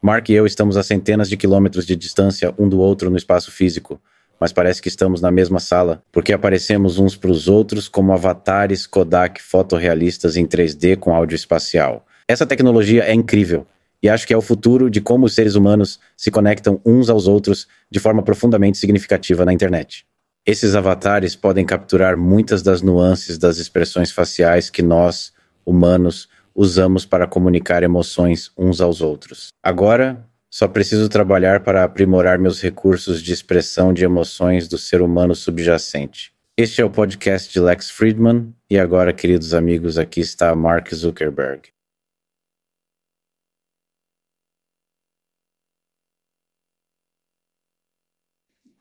[0.00, 3.50] Mark e eu estamos a centenas de quilômetros de distância um do outro no espaço
[3.50, 4.00] físico,
[4.38, 8.86] mas parece que estamos na mesma sala, porque aparecemos uns para os outros como avatares
[8.86, 12.06] Kodak fotorrealistas em 3D com áudio espacial.
[12.28, 13.66] Essa tecnologia é incrível
[14.00, 17.26] e acho que é o futuro de como os seres humanos se conectam uns aos
[17.26, 20.06] outros de forma profundamente significativa na internet.
[20.46, 25.32] Esses avatares podem capturar muitas das nuances das expressões faciais que nós,
[25.66, 26.28] humanos,
[26.58, 29.50] usamos para comunicar emoções uns aos outros.
[29.62, 35.36] Agora, só preciso trabalhar para aprimorar meus recursos de expressão de emoções do ser humano
[35.36, 36.34] subjacente.
[36.56, 41.68] Este é o podcast de Lex Friedman e agora, queridos amigos, aqui está Mark Zuckerberg.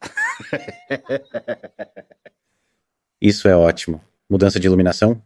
[3.21, 4.02] Isso é ótimo.
[4.27, 5.21] Mudança de iluminação?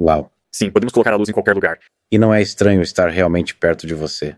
[0.00, 0.32] Uau.
[0.54, 1.78] Sim, podemos colocar a luz em qualquer lugar.
[2.10, 4.36] E não é estranho estar realmente perto de você.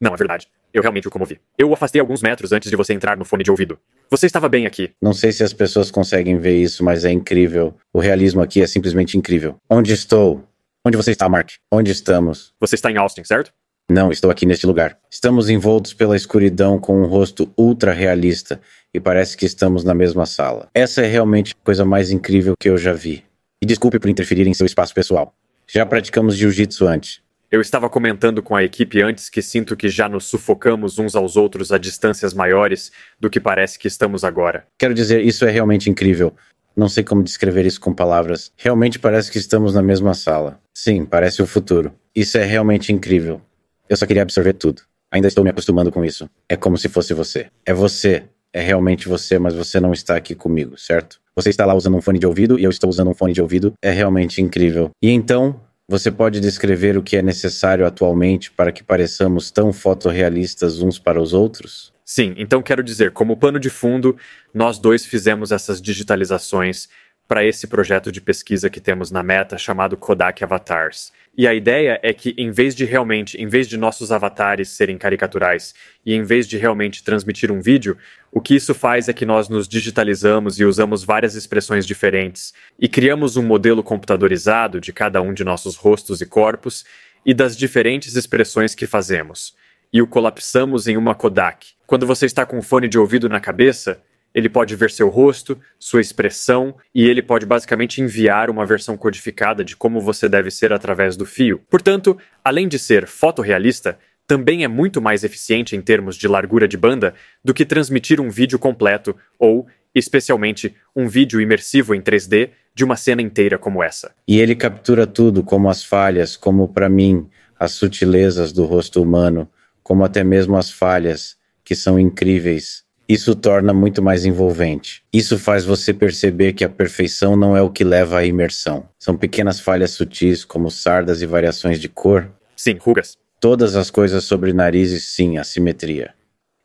[0.00, 0.46] Não, é verdade.
[0.72, 1.40] Eu realmente o comovi.
[1.56, 3.78] Eu o afastei alguns metros antes de você entrar no fone de ouvido.
[4.10, 4.92] Você estava bem aqui.
[5.00, 7.74] Não sei se as pessoas conseguem ver isso, mas é incrível.
[7.92, 9.56] O realismo aqui é simplesmente incrível.
[9.70, 10.44] Onde estou?
[10.84, 11.52] Onde você está, Mark?
[11.72, 12.52] Onde estamos?
[12.60, 13.52] Você está em Austin, certo?
[13.90, 14.98] Não, estou aqui neste lugar.
[15.10, 18.60] Estamos envoltos pela escuridão com um rosto ultra realista
[18.92, 20.68] e parece que estamos na mesma sala.
[20.74, 23.24] Essa é realmente a coisa mais incrível que eu já vi.
[23.62, 25.34] E desculpe por interferir em seu espaço pessoal.
[25.66, 27.24] Já praticamos jiu-jitsu antes.
[27.50, 31.36] Eu estava comentando com a equipe antes que sinto que já nos sufocamos uns aos
[31.36, 34.66] outros a distâncias maiores do que parece que estamos agora.
[34.76, 36.34] Quero dizer, isso é realmente incrível.
[36.76, 38.50] Não sei como descrever isso com palavras.
[38.56, 40.60] Realmente parece que estamos na mesma sala.
[40.74, 41.94] Sim, parece o futuro.
[42.14, 43.40] Isso é realmente incrível.
[43.88, 44.82] Eu só queria absorver tudo.
[45.10, 46.28] Ainda estou me acostumando com isso.
[46.48, 47.46] É como se fosse você.
[47.64, 48.24] É você.
[48.54, 51.20] É realmente você, mas você não está aqui comigo, certo?
[51.34, 53.42] Você está lá usando um fone de ouvido e eu estou usando um fone de
[53.42, 53.74] ouvido.
[53.82, 54.90] É realmente incrível.
[55.02, 60.80] E então, você pode descrever o que é necessário atualmente para que pareçamos tão fotorrealistas
[60.80, 61.92] uns para os outros?
[62.04, 64.16] Sim, então quero dizer, como pano de fundo,
[64.52, 66.88] nós dois fizemos essas digitalizações
[67.26, 71.12] para esse projeto de pesquisa que temos na Meta chamado Kodak Avatars.
[71.36, 74.96] E a ideia é que em vez de realmente, em vez de nossos avatares serem
[74.96, 75.74] caricaturais
[76.06, 77.98] e em vez de realmente transmitir um vídeo,
[78.30, 82.88] o que isso faz é que nós nos digitalizamos e usamos várias expressões diferentes e
[82.88, 86.84] criamos um modelo computadorizado de cada um de nossos rostos e corpos
[87.26, 89.56] e das diferentes expressões que fazemos.
[89.92, 91.66] E o colapsamos em uma Kodak.
[91.84, 94.00] Quando você está com um fone de ouvido na cabeça,
[94.34, 99.64] ele pode ver seu rosto, sua expressão e ele pode basicamente enviar uma versão codificada
[99.64, 101.62] de como você deve ser através do fio.
[101.70, 103.96] Portanto, além de ser fotorrealista,
[104.26, 108.30] também é muito mais eficiente em termos de largura de banda do que transmitir um
[108.30, 114.12] vídeo completo ou, especialmente, um vídeo imersivo em 3D de uma cena inteira como essa.
[114.26, 117.28] E ele captura tudo, como as falhas, como para mim,
[117.58, 119.48] as sutilezas do rosto humano,
[119.82, 125.02] como até mesmo as falhas, que são incríveis isso torna muito mais envolvente.
[125.12, 128.88] Isso faz você perceber que a perfeição não é o que leva à imersão.
[128.98, 132.30] São pequenas falhas sutis, como sardas e variações de cor.
[132.56, 133.18] Sim, rugas.
[133.40, 136.14] Todas as coisas sobre narizes, sim, assimetria.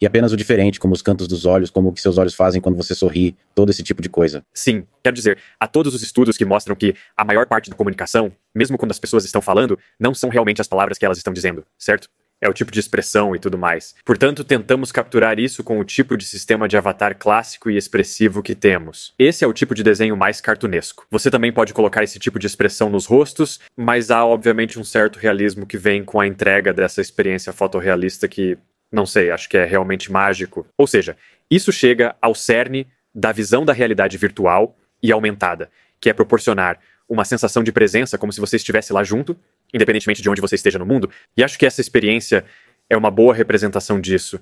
[0.01, 2.61] E apenas o diferente, como os cantos dos olhos, como o que seus olhos fazem
[2.61, 4.45] quando você sorri, todo esse tipo de coisa.
[4.53, 8.31] Sim, quero dizer, há todos os estudos que mostram que a maior parte da comunicação,
[8.55, 11.65] mesmo quando as pessoas estão falando, não são realmente as palavras que elas estão dizendo,
[11.77, 12.09] certo?
[12.41, 13.95] É o tipo de expressão e tudo mais.
[14.05, 18.55] Portanto, tentamos capturar isso com o tipo de sistema de avatar clássico e expressivo que
[18.55, 19.13] temos.
[19.19, 21.05] Esse é o tipo de desenho mais cartunesco.
[21.11, 25.19] Você também pode colocar esse tipo de expressão nos rostos, mas há obviamente um certo
[25.19, 28.57] realismo que vem com a entrega dessa experiência fotorrealista que,
[28.91, 30.65] não sei, acho que é realmente mágico.
[30.77, 31.17] Ou seja,
[31.49, 35.69] isso chega ao cerne da visão da realidade virtual e aumentada,
[35.99, 39.35] que é proporcionar uma sensação de presença como se você estivesse lá junto,
[39.73, 41.09] independentemente de onde você esteja no mundo.
[41.35, 42.45] E acho que essa experiência
[42.87, 44.39] é uma boa representação disso,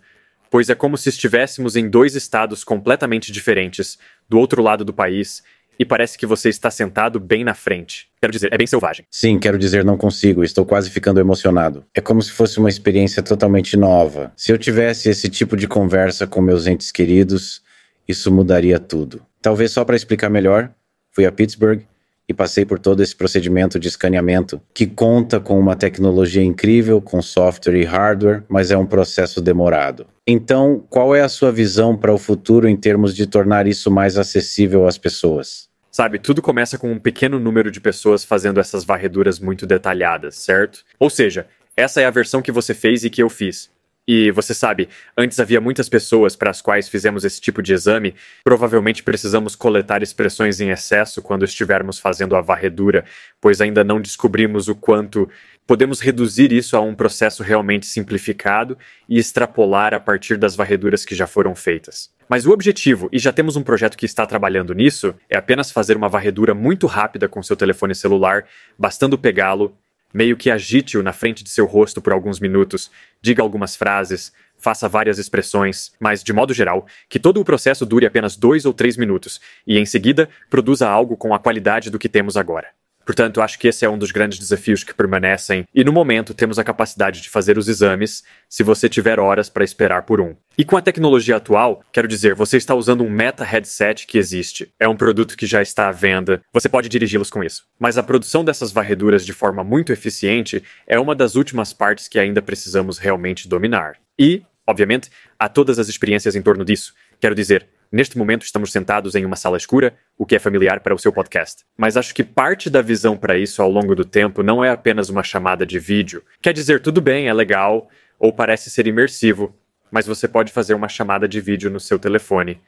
[0.52, 3.98] pois é como se estivéssemos em dois estados completamente diferentes,
[4.28, 5.44] do outro lado do país,
[5.80, 8.10] e parece que você está sentado bem na frente.
[8.20, 9.06] Quero dizer, é bem selvagem.
[9.12, 10.44] Sim, quero dizer, não consigo.
[10.44, 11.86] Estou quase ficando emocionado.
[11.94, 14.32] É como se fosse uma experiência totalmente nova.
[14.36, 17.62] Se eu tivesse esse tipo de conversa com meus entes queridos,
[18.08, 19.22] isso mudaria tudo.
[19.40, 20.72] Talvez só para explicar melhor,
[21.12, 21.84] fui a Pittsburgh
[22.28, 27.22] e passei por todo esse procedimento de escaneamento, que conta com uma tecnologia incrível, com
[27.22, 30.06] software e hardware, mas é um processo demorado.
[30.26, 34.18] Então, qual é a sua visão para o futuro em termos de tornar isso mais
[34.18, 35.68] acessível às pessoas?
[35.90, 40.84] Sabe, tudo começa com um pequeno número de pessoas fazendo essas varreduras muito detalhadas, certo?
[41.00, 43.70] Ou seja, essa é a versão que você fez e que eu fiz.
[44.08, 44.88] E você sabe,
[45.18, 48.16] antes havia muitas pessoas para as quais fizemos esse tipo de exame.
[48.42, 53.04] Provavelmente precisamos coletar expressões em excesso quando estivermos fazendo a varredura,
[53.42, 55.30] pois ainda não descobrimos o quanto
[55.68, 58.78] podemos reduzir isso a um processo realmente simplificado
[59.10, 62.10] e extrapolar a partir das varreduras que já foram feitas.
[62.30, 65.98] Mas o objetivo, e já temos um projeto que está trabalhando nisso, é apenas fazer
[65.98, 68.46] uma varredura muito rápida com seu telefone celular,
[68.80, 69.78] bastando pegá-lo
[70.14, 72.90] Meio que agite-o na frente de seu rosto por alguns minutos,
[73.22, 78.06] diga algumas frases, faça várias expressões, mas, de modo geral, que todo o processo dure
[78.06, 82.10] apenas dois ou três minutos e, em seguida, produza algo com a qualidade do que
[82.10, 82.70] temos agora.
[83.08, 86.60] Portanto, acho que esse é um dos grandes desafios que permanecem, e no momento temos
[86.60, 90.36] a capacidade de fazer os exames se você tiver horas para esperar por um.
[90.58, 94.74] E com a tecnologia atual, quero dizer, você está usando um Meta Headset que existe.
[94.78, 97.64] É um produto que já está à venda, você pode dirigi-los com isso.
[97.80, 102.20] Mas a produção dessas varreduras de forma muito eficiente é uma das últimas partes que
[102.20, 103.94] ainda precisamos realmente dominar.
[104.20, 105.10] E, obviamente,
[105.40, 106.94] há todas as experiências em torno disso.
[107.22, 110.94] Quero dizer, Neste momento estamos sentados em uma sala escura, o que é familiar para
[110.94, 111.64] o seu podcast.
[111.78, 115.10] Mas acho que parte da visão para isso ao longo do tempo não é apenas
[115.10, 116.22] uma chamada de vídeo.
[116.42, 117.90] Quer dizer, tudo bem, é legal,
[118.20, 119.56] ou parece ser imersivo,
[119.90, 122.60] mas você pode fazer uma chamada de vídeo no seu telefone.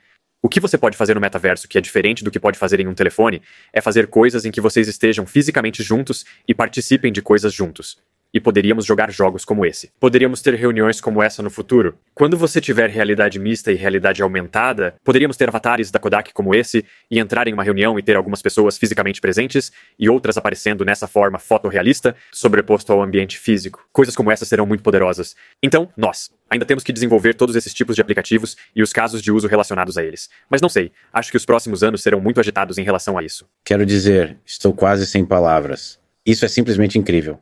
[0.42, 2.88] O que você pode fazer no metaverso que é diferente do que pode fazer em
[2.88, 3.42] um telefone
[3.74, 7.98] é fazer coisas em que vocês estejam fisicamente juntos e participem de coisas juntos
[8.34, 9.92] e poderíamos jogar jogos como esse.
[10.00, 11.98] Poderíamos ter reuniões como essa no futuro.
[12.14, 16.86] Quando você tiver realidade mista e realidade aumentada, poderíamos ter avatares da Kodak como esse
[17.10, 21.08] e entrar em uma reunião e ter algumas pessoas fisicamente presentes e outras aparecendo nessa
[21.08, 23.86] forma fotorrealista, sobreposto ao ambiente físico.
[23.92, 25.36] Coisas como essa serão muito poderosas.
[25.62, 29.32] Então, nós, Ainda temos que desenvolver todos esses tipos de aplicativos e os casos de
[29.32, 30.30] uso relacionados a eles.
[30.50, 33.46] Mas não sei, acho que os próximos anos serão muito agitados em relação a isso.
[33.64, 36.00] Quero dizer, estou quase sem palavras.
[36.26, 37.40] Isso é simplesmente incrível.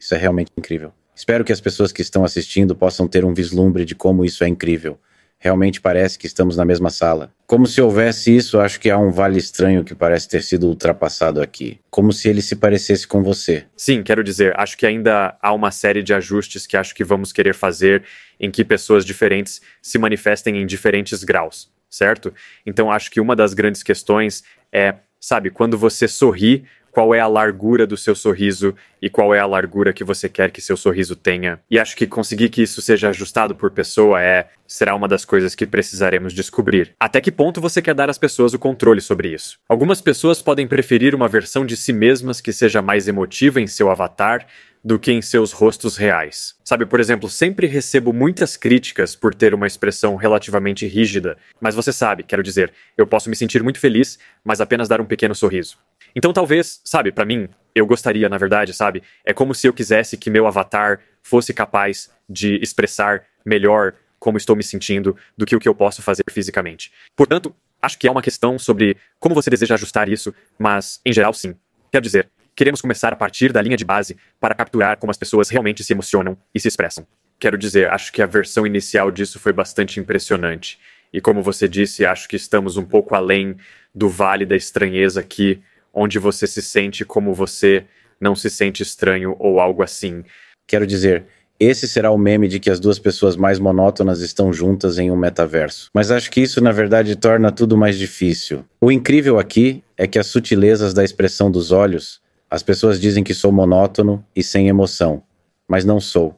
[0.00, 0.92] Isso é realmente incrível.
[1.14, 4.48] Espero que as pessoas que estão assistindo possam ter um vislumbre de como isso é
[4.48, 4.98] incrível.
[5.38, 7.32] Realmente parece que estamos na mesma sala.
[7.46, 11.40] Como se houvesse isso, acho que há um vale estranho que parece ter sido ultrapassado
[11.40, 11.80] aqui.
[11.90, 13.64] Como se ele se parecesse com você.
[13.76, 17.32] Sim, quero dizer, acho que ainda há uma série de ajustes que acho que vamos
[17.32, 18.04] querer fazer
[18.38, 22.34] em que pessoas diferentes se manifestem em diferentes graus, certo?
[22.64, 27.26] Então acho que uma das grandes questões é, sabe, quando você sorri, qual é a
[27.26, 31.16] largura do seu sorriso e qual é a largura que você quer que seu sorriso
[31.16, 31.60] tenha.
[31.70, 35.54] E acho que conseguir que isso seja ajustado por pessoa é será uma das coisas
[35.54, 36.94] que precisaremos descobrir.
[36.98, 39.58] Até que ponto você quer dar às pessoas o controle sobre isso?
[39.68, 43.90] Algumas pessoas podem preferir uma versão de si mesmas que seja mais emotiva em seu
[43.90, 44.46] avatar
[44.82, 46.54] do que em seus rostos reais.
[46.64, 51.92] Sabe, por exemplo, sempre recebo muitas críticas por ter uma expressão relativamente rígida, mas você
[51.92, 55.76] sabe, quero dizer, eu posso me sentir muito feliz, mas apenas dar um pequeno sorriso.
[56.14, 60.16] Então talvez, sabe, para mim, eu gostaria, na verdade, sabe, é como se eu quisesse
[60.16, 65.60] que meu avatar fosse capaz de expressar melhor como estou me sentindo do que o
[65.60, 66.92] que eu posso fazer fisicamente.
[67.16, 71.32] Portanto, acho que é uma questão sobre como você deseja ajustar isso, mas em geral
[71.32, 71.54] sim.
[71.90, 75.48] Quero dizer, queremos começar a partir da linha de base para capturar como as pessoas
[75.48, 77.06] realmente se emocionam e se expressam.
[77.38, 80.78] Quero dizer, acho que a versão inicial disso foi bastante impressionante.
[81.12, 83.56] E como você disse, acho que estamos um pouco além
[83.94, 85.60] do vale da estranheza aqui
[85.92, 87.84] onde você se sente como você
[88.20, 90.22] não se sente estranho ou algo assim.
[90.66, 91.24] Quero dizer,
[91.58, 95.16] esse será o meme de que as duas pessoas mais monótonas estão juntas em um
[95.16, 95.90] metaverso.
[95.92, 98.64] Mas acho que isso, na verdade, torna tudo mais difícil.
[98.80, 102.20] O incrível aqui é que as sutilezas da expressão dos olhos,
[102.50, 105.22] as pessoas dizem que sou monótono e sem emoção,
[105.68, 106.34] mas não sou.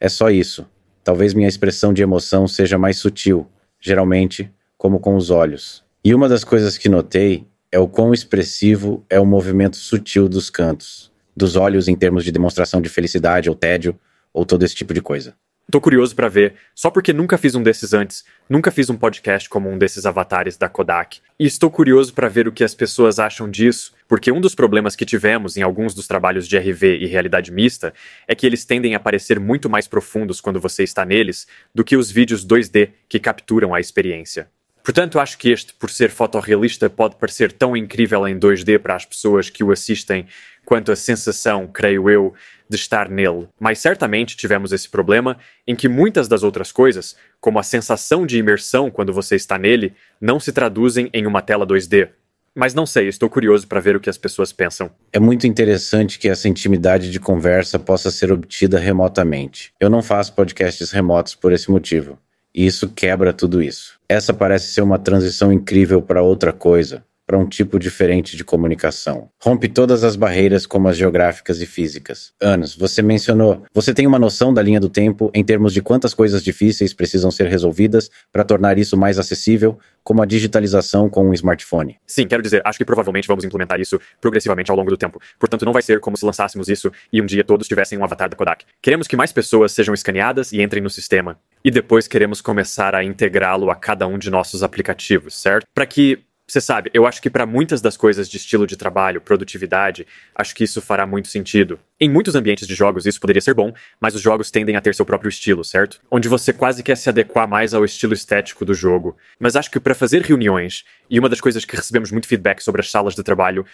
[0.00, 0.66] É só isso.
[1.04, 3.46] Talvez minha expressão de emoção seja mais sutil,
[3.80, 5.84] geralmente, como com os olhos.
[6.04, 7.46] E uma das coisas que notei
[7.76, 12.32] é o quão expressivo é o movimento sutil dos cantos, dos olhos em termos de
[12.32, 13.94] demonstração de felicidade ou tédio,
[14.32, 15.34] ou todo esse tipo de coisa.
[15.70, 19.46] Tô curioso para ver, só porque nunca fiz um desses antes, nunca fiz um podcast
[19.50, 23.18] como um desses avatares da Kodak, e estou curioso para ver o que as pessoas
[23.18, 27.06] acham disso, porque um dos problemas que tivemos em alguns dos trabalhos de RV e
[27.06, 27.92] realidade mista
[28.26, 31.94] é que eles tendem a parecer muito mais profundos quando você está neles do que
[31.94, 34.48] os vídeos 2D que capturam a experiência.
[34.86, 39.04] Portanto, acho que este, por ser fotorrealista, pode parecer tão incrível em 2D para as
[39.04, 40.28] pessoas que o assistem
[40.64, 42.32] quanto a sensação, creio eu,
[42.70, 43.48] de estar nele.
[43.58, 48.38] Mas certamente tivemos esse problema em que muitas das outras coisas, como a sensação de
[48.38, 52.10] imersão quando você está nele, não se traduzem em uma tela 2D.
[52.54, 54.88] Mas não sei, estou curioso para ver o que as pessoas pensam.
[55.12, 59.72] É muito interessante que essa intimidade de conversa possa ser obtida remotamente.
[59.80, 62.16] Eu não faço podcasts remotos por esse motivo.
[62.56, 63.98] E isso quebra tudo isso.
[64.08, 69.28] Essa parece ser uma transição incrível para outra coisa, para um tipo diferente de comunicação.
[69.42, 72.32] Rompe todas as barreiras, como as geográficas e físicas.
[72.40, 73.64] Anos, você mencionou.
[73.74, 77.30] Você tem uma noção da linha do tempo em termos de quantas coisas difíceis precisam
[77.30, 81.98] ser resolvidas para tornar isso mais acessível, como a digitalização com um smartphone?
[82.06, 85.20] Sim, quero dizer, acho que provavelmente vamos implementar isso progressivamente ao longo do tempo.
[85.38, 88.30] Portanto, não vai ser como se lançássemos isso e um dia todos tivessem um avatar
[88.30, 88.64] da Kodak.
[88.80, 91.36] Queremos que mais pessoas sejam escaneadas e entrem no sistema.
[91.66, 95.66] E depois queremos começar a integrá-lo a cada um de nossos aplicativos, certo?
[95.74, 99.20] Para que você sabe, eu acho que para muitas das coisas de estilo de trabalho,
[99.20, 101.76] produtividade, acho que isso fará muito sentido.
[101.98, 104.94] Em muitos ambientes de jogos isso poderia ser bom, mas os jogos tendem a ter
[104.94, 106.00] seu próprio estilo, certo?
[106.08, 109.16] Onde você quase quer se adequar mais ao estilo estético do jogo.
[109.36, 112.80] Mas acho que para fazer reuniões, e uma das coisas que recebemos muito feedback sobre
[112.80, 113.66] as salas de trabalho,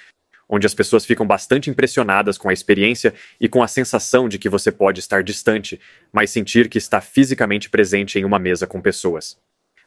[0.55, 4.51] onde as pessoas ficam bastante impressionadas com a experiência e com a sensação de que
[4.51, 5.81] você pode estar distante,
[6.13, 9.39] mas sentir que está fisicamente presente em uma mesa com pessoas.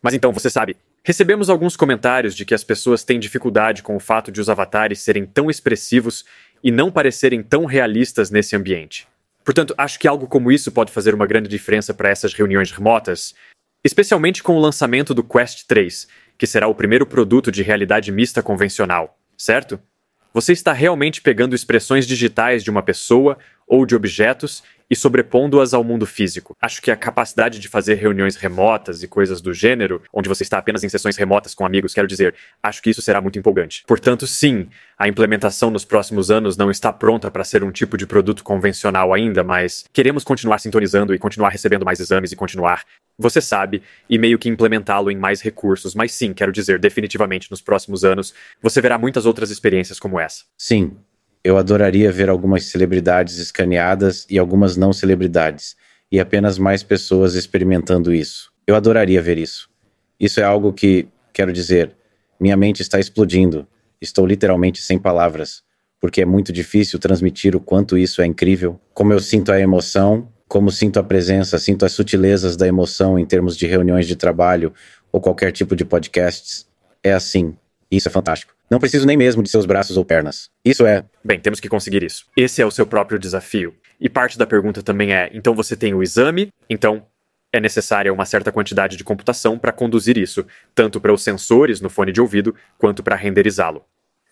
[0.02, 4.00] Mas então, você sabe, recebemos alguns comentários de que as pessoas têm dificuldade com o
[4.00, 6.26] fato de os avatares serem tão expressivos
[6.64, 9.08] e não parecerem tão realistas nesse ambiente.
[9.44, 13.36] Portanto, acho que algo como isso pode fazer uma grande diferença para essas reuniões remotas,
[13.84, 16.08] especialmente com o lançamento do Quest 3,
[16.40, 19.80] que será o primeiro produto de realidade mista convencional, certo?
[20.36, 25.84] Você está realmente pegando expressões digitais de uma pessoa ou de objetos e sobrepondo-as ao
[25.84, 26.56] mundo físico.
[26.62, 30.58] Acho que a capacidade de fazer reuniões remotas e coisas do gênero, onde você está
[30.58, 33.84] apenas em sessões remotas com amigos, quero dizer, acho que isso será muito empolgante.
[33.88, 38.08] Portanto, sim, a implementação nos próximos anos não está pronta para ser um tipo de
[38.08, 42.84] produto convencional ainda, mas queremos continuar sintonizando e continuar recebendo mais exames e continuar,
[43.18, 45.96] você sabe, e meio que implementá-lo em mais recursos.
[45.96, 50.44] Mas sim, quero dizer, definitivamente nos próximos anos, você verá muitas outras experiências como essa.
[50.58, 50.98] Sim,
[51.46, 55.75] eu adoraria ver algumas celebridades escaneadas e algumas não celebridades,
[56.12, 58.52] e apenas mais pessoas experimentando isso.
[58.66, 59.70] Eu adoraria ver isso.
[60.20, 61.96] Isso é algo que, quero dizer,
[62.40, 63.68] minha mente está explodindo.
[64.02, 65.62] Estou literalmente sem palavras,
[66.02, 70.28] porque é muito difícil transmitir o quanto isso é incrível, como eu sinto a emoção,
[70.48, 74.74] como sinto a presença, sinto as sutilezas da emoção em termos de reuniões de trabalho
[75.12, 76.68] ou qualquer tipo de podcasts.
[77.04, 77.56] É assim.
[77.96, 78.54] Isso é fantástico.
[78.70, 80.50] Não preciso nem mesmo de seus braços ou pernas.
[80.66, 81.06] Isso é.
[81.24, 82.25] Bem, temos que conseguir isso.
[82.36, 83.74] Esse é o seu próprio desafio.
[83.98, 87.06] E parte da pergunta também é: então você tem o exame, então
[87.54, 91.90] é necessária uma certa quantidade de computação para conduzir isso, tanto para os sensores no
[91.90, 93.86] fone de ouvido quanto para renderizá-lo.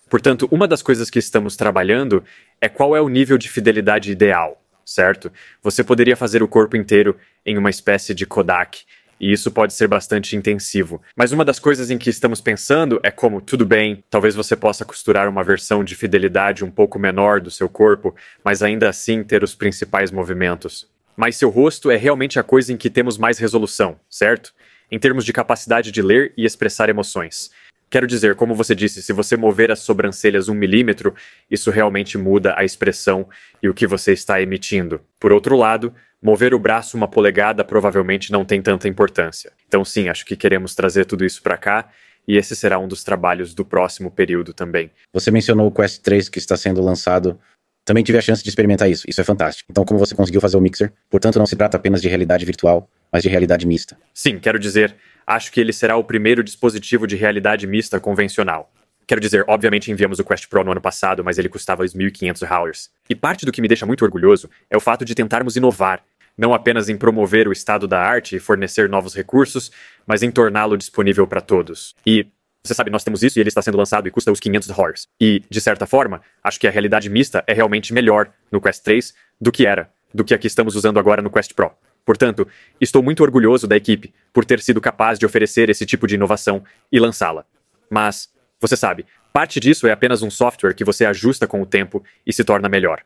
[0.10, 2.22] Portanto, uma das coisas que estamos trabalhando
[2.60, 5.32] é qual é o nível de fidelidade ideal, certo?
[5.62, 7.16] Você poderia fazer o corpo inteiro
[7.46, 8.84] em uma espécie de Kodak
[9.24, 11.02] e isso pode ser bastante intensivo.
[11.16, 14.84] Mas uma das coisas em que estamos pensando é como, tudo bem, talvez você possa
[14.84, 18.14] costurar uma versão de fidelidade um pouco menor do seu corpo,
[18.44, 20.90] mas ainda assim ter os principais movimentos.
[21.16, 24.54] Mas seu rosto é realmente a coisa em que temos mais resolução, certo?
[24.92, 27.50] Em termos de capacidade de ler e expressar emoções.
[27.94, 31.14] Quero dizer, como você disse, se você mover as sobrancelhas um milímetro,
[31.48, 33.30] isso realmente muda a expressão
[33.62, 35.00] e o que você está emitindo.
[35.20, 39.52] Por outro lado, mover o braço uma polegada provavelmente não tem tanta importância.
[39.68, 41.88] Então, sim, acho que queremos trazer tudo isso para cá.
[42.28, 44.90] E esse será um dos trabalhos do próximo período também.
[45.14, 47.40] Você mencionou o Quest 3 que está sendo lançado
[47.86, 49.06] também tive a chance de experimentar isso.
[49.08, 49.68] Isso é fantástico.
[49.70, 50.92] Então, como você conseguiu fazer o mixer?
[51.10, 53.98] Portanto, não se trata apenas de realidade virtual, mas de realidade mista.
[54.14, 54.96] Sim, quero dizer,
[55.26, 58.72] acho que ele será o primeiro dispositivo de realidade mista convencional.
[59.06, 62.90] Quero dizer, obviamente enviamos o Quest Pro no ano passado, mas ele custava 1.500 dollars.
[63.10, 66.04] E parte do que me deixa muito orgulhoso é o fato de tentarmos inovar,
[66.38, 69.72] não apenas em promover o estado da arte e fornecer novos recursos,
[70.08, 71.96] mas em torná-lo disponível para todos.
[72.06, 72.28] E
[72.64, 75.08] você sabe, nós temos isso e ele está sendo lançado e custa os 500 dólares.
[75.20, 79.14] E, de certa forma, acho que a realidade mista é realmente melhor no Quest 3
[79.40, 81.72] do que era, do que a que estamos usando agora no Quest Pro.
[82.06, 82.48] Portanto,
[82.80, 86.64] estou muito orgulhoso da equipe por ter sido capaz de oferecer esse tipo de inovação
[86.92, 87.46] e lançá-la.
[87.90, 88.30] Mas,
[88.60, 92.34] você sabe, parte disso é apenas um software que você ajusta com o tempo e
[92.34, 93.02] se torna melhor.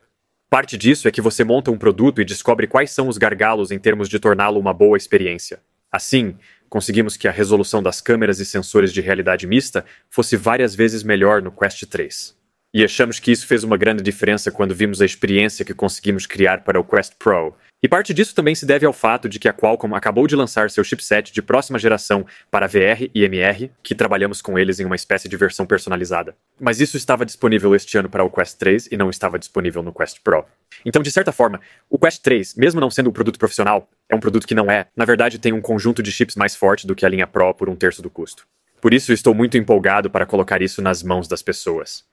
[0.50, 3.78] Parte disso é que você monta um produto e descobre quais são os gargalos em
[3.78, 5.60] termos de torná-lo uma boa experiência.
[5.92, 6.36] Assim,
[6.68, 11.42] conseguimos que a resolução das câmeras e sensores de realidade mista fosse várias vezes melhor
[11.42, 12.36] no Quest 3.
[12.72, 16.64] E achamos que isso fez uma grande diferença quando vimos a experiência que conseguimos criar
[16.64, 19.52] para o Quest Pro, e parte disso também se deve ao fato de que a
[19.52, 24.42] Qualcomm acabou de lançar seu chipset de próxima geração para VR e MR, que trabalhamos
[24.42, 26.34] com eles em uma espécie de versão personalizada.
[26.58, 29.92] Mas isso estava disponível este ano para o Quest 3 e não estava disponível no
[29.92, 30.44] Quest Pro.
[30.84, 34.20] Então, de certa forma, o Quest 3, mesmo não sendo um produto profissional, é um
[34.20, 37.06] produto que não é, na verdade tem um conjunto de chips mais forte do que
[37.06, 38.44] a linha Pro por um terço do custo.
[38.80, 42.04] Por isso estou muito empolgado para colocar isso nas mãos das pessoas.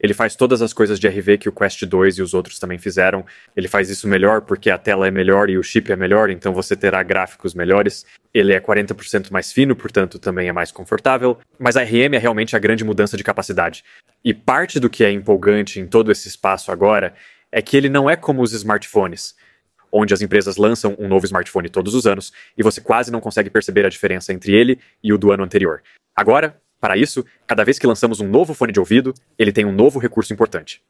[0.00, 2.78] Ele faz todas as coisas de RV que o Quest 2 e os outros também
[2.78, 3.24] fizeram.
[3.56, 6.52] Ele faz isso melhor porque a tela é melhor e o chip é melhor, então
[6.52, 8.06] você terá gráficos melhores.
[8.32, 11.38] Ele é 40% mais fino, portanto também é mais confortável.
[11.58, 13.84] Mas a RM é realmente a grande mudança de capacidade.
[14.24, 17.14] E parte do que é empolgante em todo esse espaço agora
[17.50, 19.34] é que ele não é como os smartphones
[19.90, 23.50] onde as empresas lançam um novo smartphone todos os anos e você quase não consegue
[23.50, 25.82] perceber a diferença entre ele e o do ano anterior.
[26.14, 29.72] Agora, para isso, cada vez que lançamos um novo fone de ouvido, ele tem um
[29.72, 30.82] novo recurso importante.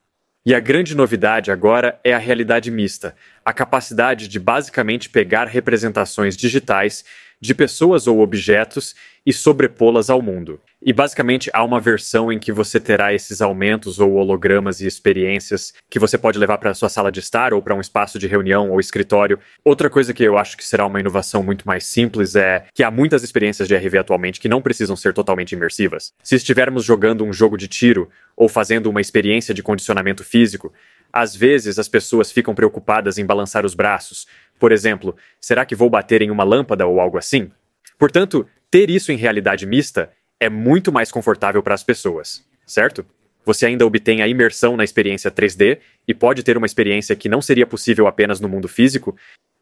[0.47, 3.14] E a grande novidade agora é a realidade mista,
[3.45, 7.04] a capacidade de basicamente pegar representações digitais
[7.40, 10.61] de pessoas ou objetos e sobrepô-las ao mundo.
[10.80, 15.75] E basicamente há uma versão em que você terá esses aumentos ou hologramas e experiências
[15.90, 18.71] que você pode levar para sua sala de estar ou para um espaço de reunião
[18.71, 19.38] ou escritório.
[19.64, 22.90] Outra coisa que eu acho que será uma inovação muito mais simples é que há
[22.90, 26.12] muitas experiências de RV atualmente que não precisam ser totalmente imersivas.
[26.23, 30.73] Se estivermos jogando um jogo de tiro ou fazendo uma experiência de condicionamento físico,
[31.12, 34.26] às vezes as pessoas ficam preocupadas em balançar os braços,
[34.59, 37.50] por exemplo, será que vou bater em uma lâmpada ou algo assim?
[37.99, 40.11] Portanto, ter isso em realidade mista
[40.41, 43.05] é muito mais confortável para as pessoas, certo?
[43.45, 47.41] Você ainda obtém a imersão na experiência 3D e pode ter uma experiência que não
[47.41, 49.17] seria possível apenas no mundo físico,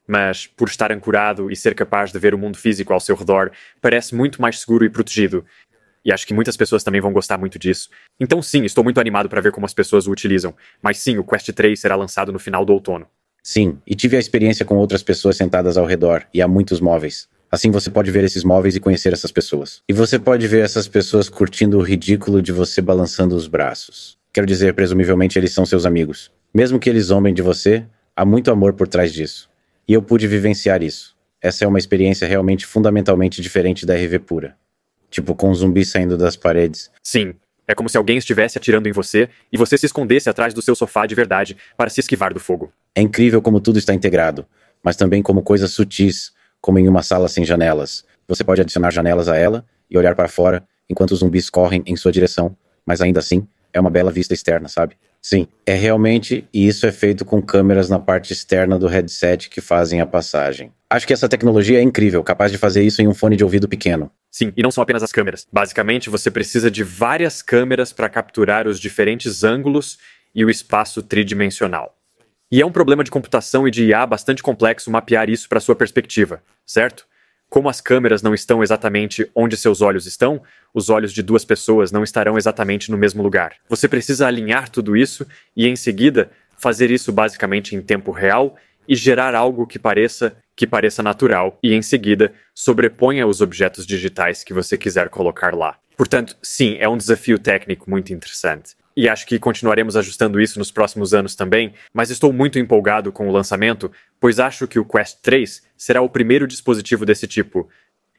[0.07, 3.53] mas por estar ancorado e ser capaz de ver o mundo físico ao seu redor,
[3.81, 5.45] parece muito mais seguro e protegido.
[6.05, 7.91] E acho que muitas pessoas também vão gostar muito disso.
[8.21, 10.55] Então, sim, estou muito animado para ver como as pessoas o utilizam.
[10.81, 13.09] Mas sim, o Quest 3 será lançado no final do outono.
[13.47, 17.29] Sim, e tive a experiência com outras pessoas sentadas ao redor, e há muitos móveis.
[17.49, 19.85] Assim você pode ver esses móveis e conhecer essas pessoas.
[19.89, 24.19] E você pode ver essas pessoas curtindo o ridículo de você balançando os braços.
[24.33, 26.29] Quero dizer, presumivelmente eles são seus amigos.
[26.53, 27.85] Mesmo que eles zombem de você,
[28.17, 29.49] há muito amor por trás disso.
[29.87, 31.15] E eu pude vivenciar isso.
[31.41, 34.57] Essa é uma experiência realmente fundamentalmente diferente da RV pura.
[35.09, 36.91] Tipo, com um zumbi saindo das paredes.
[37.01, 37.33] Sim,
[37.69, 40.75] é como se alguém estivesse atirando em você e você se escondesse atrás do seu
[40.75, 42.73] sofá de verdade para se esquivar do fogo.
[42.97, 44.47] É incrível como tudo está integrado,
[44.83, 48.07] mas também como coisas sutis, como em uma sala sem janelas.
[48.27, 51.95] Você pode adicionar janelas a ela e olhar para fora enquanto os zumbis correm em
[51.95, 54.97] sua direção, mas ainda assim é uma bela vista externa, sabe?
[55.21, 59.61] Sim, é realmente, e isso é feito com câmeras na parte externa do headset que
[59.61, 60.73] fazem a passagem.
[60.89, 63.69] Acho que essa tecnologia é incrível, capaz de fazer isso em um fone de ouvido
[63.69, 64.11] pequeno.
[64.31, 65.47] Sim, e não são apenas as câmeras.
[65.53, 69.99] Basicamente, você precisa de várias câmeras para capturar os diferentes ângulos
[70.35, 71.96] e o espaço tridimensional.
[72.51, 75.75] E é um problema de computação e de IA bastante complexo mapear isso para sua
[75.75, 77.05] perspectiva, certo?
[77.49, 80.41] Como as câmeras não estão exatamente onde seus olhos estão,
[80.73, 83.57] os olhos de duas pessoas não estarão exatamente no mesmo lugar.
[83.69, 88.57] Você precisa alinhar tudo isso e, em seguida, fazer isso basicamente em tempo real
[88.89, 94.43] e gerar algo que pareça que pareça natural e, em seguida, sobreponha os objetos digitais
[94.43, 95.77] que você quiser colocar lá.
[95.97, 98.75] Portanto, sim, é um desafio técnico muito interessante.
[98.97, 103.29] E acho que continuaremos ajustando isso nos próximos anos também, mas estou muito empolgado com
[103.29, 107.69] o lançamento, pois acho que o Quest 3 será o primeiro dispositivo desse tipo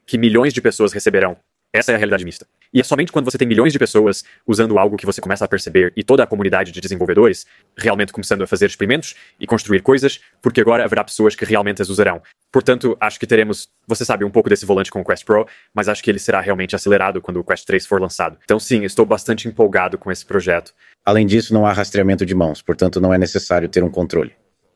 [0.05, 1.35] que milhões de pessoas receberão.
[1.77, 2.47] Essa é a realidade mista.
[2.73, 5.47] E é somente quando você tem milhões de pessoas usando algo que você começa a
[5.47, 7.45] perceber e toda a comunidade de desenvolvedores
[7.77, 11.89] realmente começando a fazer experimentos e construir coisas, porque agora haverá pessoas que realmente as
[11.89, 12.21] usarão.
[12.51, 15.87] Portanto, acho que teremos, você sabe, um pouco desse volante com o Quest Pro, mas
[15.87, 18.37] acho que ele será realmente acelerado quando o Quest 3 for lançado.
[18.43, 20.73] Então, sim, estou bastante empolgado com esse projeto.
[21.05, 24.33] Além disso, não há rastreamento de mãos, portanto, não é necessário ter um controle.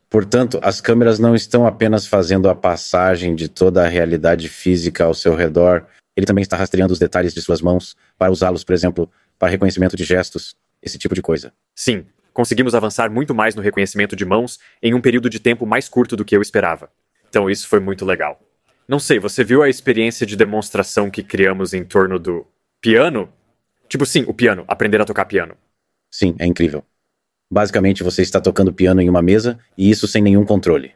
[0.10, 5.14] Portanto, as câmeras não estão apenas fazendo a passagem de toda a realidade física ao
[5.14, 9.10] seu redor, ele também está rastreando os detalhes de suas mãos para usá-los, por exemplo,
[9.39, 11.54] para reconhecimento de gestos, esse tipo de coisa.
[11.76, 15.88] Sim, conseguimos avançar muito mais no reconhecimento de mãos em um período de tempo mais
[15.88, 16.89] curto do que eu esperava.
[17.30, 18.39] Então isso foi muito legal.
[18.88, 22.45] Não sei, você viu a experiência de demonstração que criamos em torno do
[22.82, 23.32] piano?
[23.88, 25.56] Tipo, sim, o piano, aprender a tocar piano.
[26.10, 26.84] Sim, é incrível.
[27.50, 30.93] Basicamente, você está tocando piano em uma mesa e isso sem nenhum controle.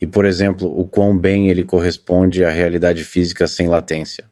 [0.00, 4.28] E, por exemplo, o quão bem ele corresponde à realidade física sem latência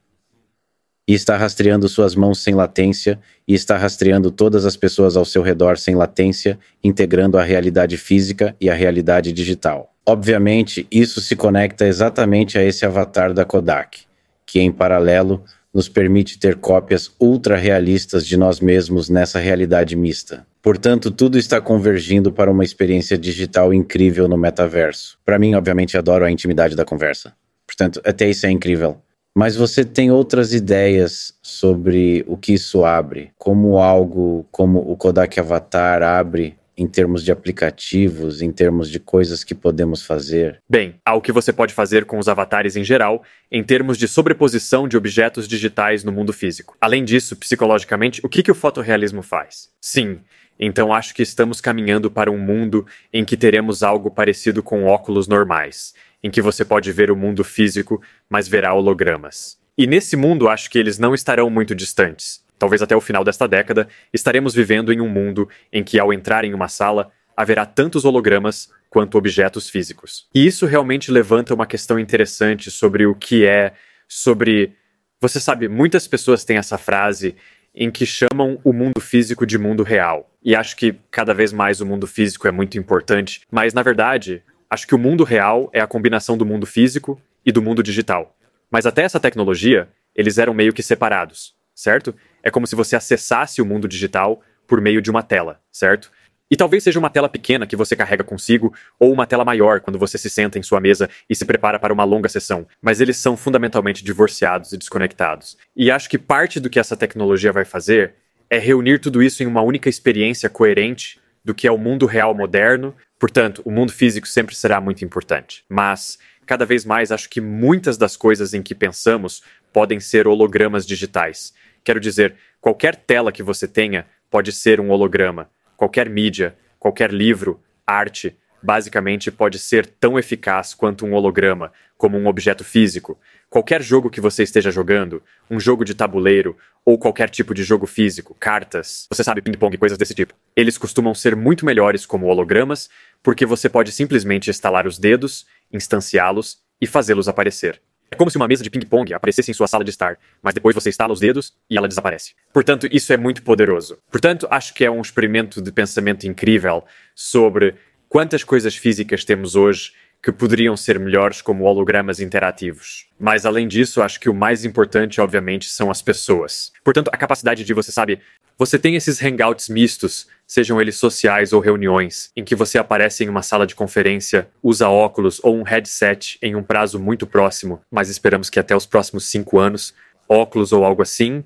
[1.07, 5.43] e está rastreando suas mãos sem latência e está rastreando todas as pessoas ao seu
[5.43, 9.93] redor sem latência, integrando a realidade física e a realidade digital.
[10.07, 14.01] Obviamente, isso se conecta exatamente a esse avatar da Kodak,
[14.45, 20.47] que em paralelo nos permite ter cópias ultra realistas de nós mesmos nessa realidade mista.
[20.61, 25.19] Portanto, tudo está convergindo para uma experiência digital incrível no metaverso.
[25.25, 27.33] Para mim, obviamente, adoro a intimidade da conversa.
[27.67, 29.01] Portanto, até isso é incrível.
[29.35, 33.33] Mas você tem outras ideias sobre o que isso abre?
[33.38, 39.45] Como algo como o Kodak Avatar abre em termos de aplicativos, em termos de coisas
[39.45, 40.61] que podemos fazer?
[40.68, 44.09] Bem, há o que você pode fazer com os avatares em geral, em termos de
[44.09, 46.77] sobreposição de objetos digitais no mundo físico.
[46.81, 49.71] Além disso, psicologicamente, o que, que o fotorrealismo faz?
[49.81, 50.21] Sim,
[50.59, 55.27] Então acho que estamos caminhando para um mundo em que teremos algo parecido com óculos
[55.27, 59.59] normais, em que você pode ver o mundo físico, mas verá hologramas.
[59.77, 62.45] E nesse mundo acho que eles não estarão muito distantes.
[62.59, 66.45] Talvez até o final desta década, estaremos vivendo em um mundo em que, ao entrar
[66.45, 70.29] em uma sala, haverá tantos hologramas quanto objetos físicos.
[70.35, 73.73] E isso realmente levanta uma questão interessante sobre o que é,
[74.07, 74.77] sobre.
[75.21, 77.35] Você sabe, muitas pessoas têm essa frase
[77.75, 80.31] em que chamam o mundo físico de mundo real.
[80.45, 84.43] E acho que cada vez mais o mundo físico é muito importante, mas na verdade,
[84.73, 88.35] acho que o mundo real é a combinação do mundo físico e do mundo digital.
[88.71, 92.15] Mas até essa tecnologia, eles eram meio que separados, certo?
[92.43, 96.11] É como se você acessasse o mundo digital por meio de uma tela, certo?
[96.51, 99.99] E talvez seja uma tela pequena que você carrega consigo, ou uma tela maior quando
[99.99, 103.19] você se senta em sua mesa e se prepara para uma longa sessão, mas eles
[103.19, 105.59] são fundamentalmente divorciados e desconectados.
[105.77, 108.15] E acho que parte do que essa tecnologia vai fazer
[108.49, 112.35] é reunir tudo isso em uma única experiência coerente do que é o mundo real
[112.35, 112.95] moderno.
[113.23, 115.65] Portanto, o mundo físico sempre será muito importante.
[115.69, 120.85] Mas, cada vez mais, acho que muitas das coisas em que pensamos podem ser hologramas
[120.85, 121.55] digitais.
[121.85, 127.63] Quero dizer, qualquer tela que você tenha pode ser um holograma qualquer mídia, qualquer livro,
[127.87, 133.18] arte, basicamente pode ser tão eficaz quanto um holograma, como um objeto físico.
[133.48, 137.87] Qualquer jogo que você esteja jogando, um jogo de tabuleiro ou qualquer tipo de jogo
[137.87, 140.35] físico, cartas, você sabe, ping-pong, coisas desse tipo.
[140.57, 142.88] Eles costumam ser muito melhores como hologramas,
[143.22, 147.81] porque você pode simplesmente estalar os dedos, instanciá-los e fazê-los aparecer.
[148.12, 150.75] É como se uma mesa de ping-pong aparecesse em sua sala de estar, mas depois
[150.75, 152.35] você estala os dedos e ela desaparece.
[152.53, 153.96] Portanto, isso é muito poderoso.
[154.11, 157.75] Portanto, acho que é um experimento de pensamento incrível sobre
[158.12, 163.07] quantas coisas físicas temos hoje que poderiam ser melhores como hologramas interativos.
[163.18, 166.70] Mas além disso, acho que o mais importante, obviamente, são as pessoas.
[166.85, 168.20] Portanto, a capacidade de você, sabe,
[168.59, 173.31] você tem esses hangouts mistos, sejam eles sociais ou reuniões, em que você aparece em
[173.31, 178.11] uma sala de conferência, usa óculos ou um headset em um prazo muito próximo, mas
[178.11, 179.94] esperamos que até os próximos cinco anos,
[180.29, 181.42] óculos ou algo assim,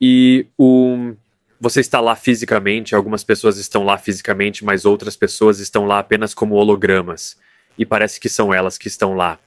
[0.00, 1.14] e o
[1.60, 6.34] você está lá fisicamente, algumas pessoas estão lá fisicamente, mas outras pessoas estão lá apenas
[6.34, 7.36] como hologramas.
[7.76, 9.38] E parece que são elas que estão lá.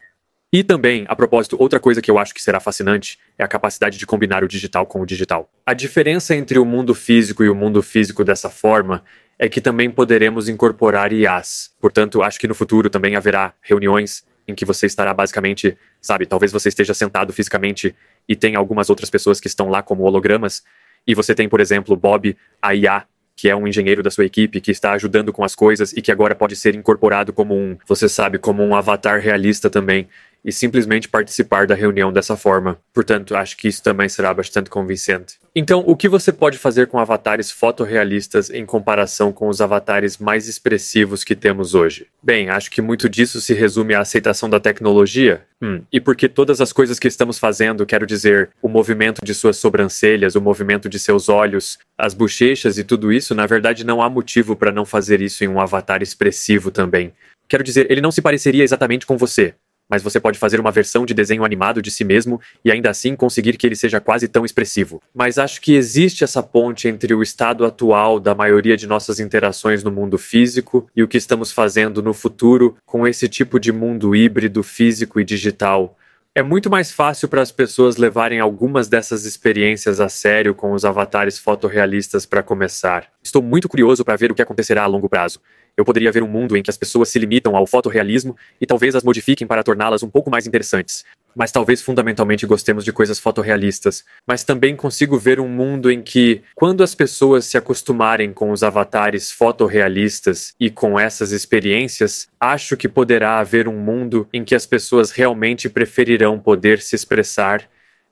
[0.54, 3.98] E também, a propósito, outra coisa que eu acho que será fascinante é a capacidade
[3.98, 5.50] de combinar o digital com o digital.
[5.66, 9.02] A diferença entre o mundo físico e o mundo físico dessa forma
[9.40, 11.72] é que também poderemos incorporar IAs.
[11.80, 16.52] Portanto, acho que no futuro também haverá reuniões em que você estará basicamente, sabe, talvez
[16.52, 17.96] você esteja sentado fisicamente
[18.28, 20.64] e tem algumas outras pessoas que estão lá como hologramas,
[21.06, 24.70] e você tem, por exemplo, Bob, a que é um engenheiro da sua equipe que
[24.70, 28.38] está ajudando com as coisas e que agora pode ser incorporado como um, você sabe,
[28.38, 30.08] como um avatar realista também
[30.44, 32.78] e simplesmente participar da reunião dessa forma.
[32.94, 35.40] Portanto, acho que isso também será bastante convincente.
[35.56, 40.48] Então, o que você pode fazer com avatares fotorrealistas em comparação com os avatares mais
[40.48, 42.08] expressivos que temos hoje?
[42.24, 45.44] Bem, acho que muito disso se resume à aceitação da tecnologia.
[45.62, 49.58] Hum, e porque todas as coisas que estamos fazendo, quero dizer, o movimento de suas
[49.58, 54.10] sobrancelhas, o movimento de seus olhos, as bochechas e tudo isso, na verdade não há
[54.10, 57.14] motivo para não fazer isso em um avatar expressivo também.
[57.48, 59.54] Quero dizer, ele não se pareceria exatamente com você,
[59.92, 63.14] mas você pode fazer uma versão de desenho animado de si mesmo e ainda assim
[63.14, 65.02] conseguir que ele seja quase tão expressivo.
[65.14, 69.84] Mas acho que existe essa ponte entre o estado atual da maioria de nossas interações
[69.84, 74.16] no mundo físico e o que estamos fazendo no futuro com esse tipo de mundo
[74.16, 75.98] híbrido físico e digital.
[76.34, 80.86] É muito mais fácil para as pessoas levarem algumas dessas experiências a sério com os
[80.86, 83.10] avatares fotorrealistas para começar.
[83.22, 85.42] Estou muito curioso para ver o que acontecerá a longo prazo.
[85.78, 88.96] Eu poderia ver um mundo em que as pessoas se limitam ao fotorrealismo e talvez
[88.96, 91.06] as modifiquem para torná-las um pouco mais interessantes.
[91.36, 94.04] Mas talvez fundamentalmente gostemos de coisas fotorrealistas.
[94.28, 98.64] Mas também consigo ver um mundo em que, quando as pessoas se acostumarem com os
[98.64, 104.66] avatares fotorrealistas e com essas experiências, acho que poderá haver um mundo em que as
[104.66, 107.68] pessoas realmente preferirão poder se expressar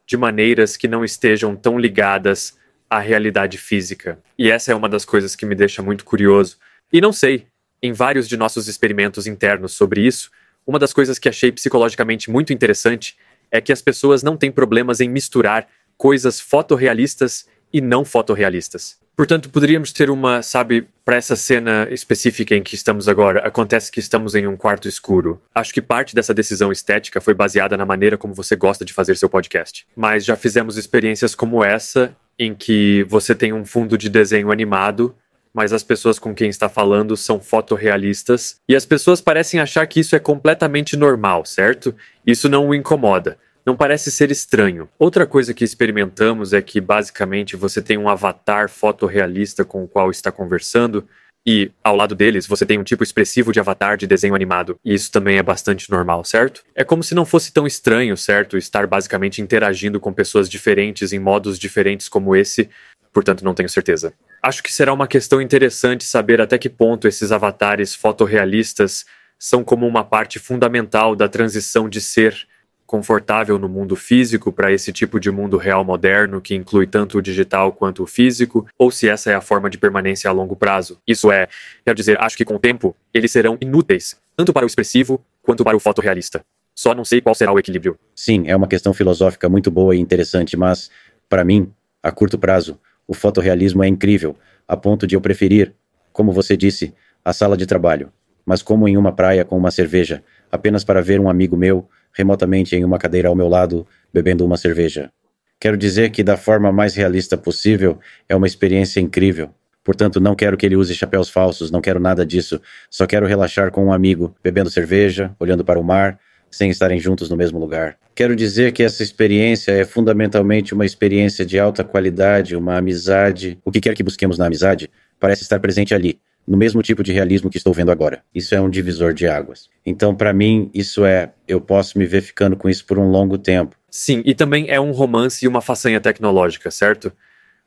[0.07, 2.57] de maneiras que não estejam tão ligadas
[2.89, 4.17] à realidade física.
[4.37, 6.57] E essa é uma das coisas que me deixa muito curioso
[6.91, 7.47] e não sei,
[7.81, 10.31] em vários de nossos experimentos internos sobre isso,
[10.65, 13.17] uma das coisas que achei psicologicamente muito interessante
[13.51, 18.99] é que as pessoas não têm problemas em misturar coisas fotorrealistas e não fotorrealistas.
[19.15, 23.99] Portanto, poderíamos ter uma, sabe, para essa cena específica em que estamos agora, acontece que
[23.99, 25.41] estamos em um quarto escuro.
[25.53, 29.17] Acho que parte dessa decisão estética foi baseada na maneira como você gosta de fazer
[29.17, 29.85] seu podcast.
[29.93, 35.13] Mas já fizemos experiências como essa, em que você tem um fundo de desenho animado
[35.53, 39.99] mas as pessoas com quem está falando são fotorrealistas e as pessoas parecem achar que
[39.99, 41.95] isso é completamente normal, certo?
[42.25, 43.37] Isso não o incomoda.
[43.65, 44.89] não parece ser estranho.
[44.97, 50.09] Outra coisa que experimentamos é que basicamente você tem um avatar fotorrealista com o qual
[50.09, 51.07] está conversando
[51.45, 54.79] e ao lado deles você tem um tipo expressivo de avatar de desenho animado.
[54.83, 56.63] E isso também é bastante normal, certo?
[56.75, 58.57] É como se não fosse tão estranho, certo?
[58.57, 62.69] Estar basicamente interagindo com pessoas diferentes em modos diferentes como esse,
[63.13, 64.13] portanto não tenho certeza.
[64.41, 69.05] Acho que será uma questão interessante saber até que ponto esses avatares fotorrealistas
[69.37, 72.47] são como uma parte fundamental da transição de ser
[72.89, 77.21] confortável no mundo físico para esse tipo de mundo real moderno que inclui tanto o
[77.21, 80.97] digital quanto o físico, ou se essa é a forma de permanência a longo prazo.
[81.05, 81.47] Isso é,
[81.85, 85.63] quero dizer, acho que com o tempo eles serão inúteis, tanto para o expressivo quanto
[85.63, 86.43] para o fotorrealista.
[86.73, 87.95] Só não sei qual será o equilíbrio.
[88.15, 90.89] Sim, é uma questão filosófica muito boa e interessante, mas,
[91.29, 95.73] para mim, a curto prazo, o fotorrealismo é incrível, a ponto de eu preferir,
[96.13, 96.93] como você disse,
[97.25, 98.13] a sala de trabalho,
[98.45, 102.75] mas como em uma praia com uma cerveja, apenas para ver um amigo meu remotamente
[102.75, 105.11] em uma cadeira ao meu lado, bebendo uma cerveja.
[105.59, 107.97] Quero dizer que, da forma mais realista possível,
[108.29, 109.49] é uma experiência incrível.
[109.83, 112.61] Portanto, não quero que ele use chapéus falsos, não quero nada disso.
[112.91, 116.19] Só quero relaxar com um amigo, bebendo cerveja, olhando para o mar,
[116.51, 117.97] sem estarem juntos no mesmo lugar.
[118.15, 123.57] Quero dizer que essa experiência é fundamentalmente uma experiência de alta qualidade, uma amizade.
[123.63, 127.13] O que quer que busquemos na amizade parece estar presente ali, no mesmo tipo de
[127.13, 128.23] realismo que estou vendo agora.
[128.33, 129.69] Isso é um divisor de águas.
[129.85, 133.37] Então, para mim, isso é, eu posso me ver ficando com isso por um longo
[133.37, 133.75] tempo.
[133.89, 137.11] Sim, e também é um romance e uma façanha tecnológica, certo?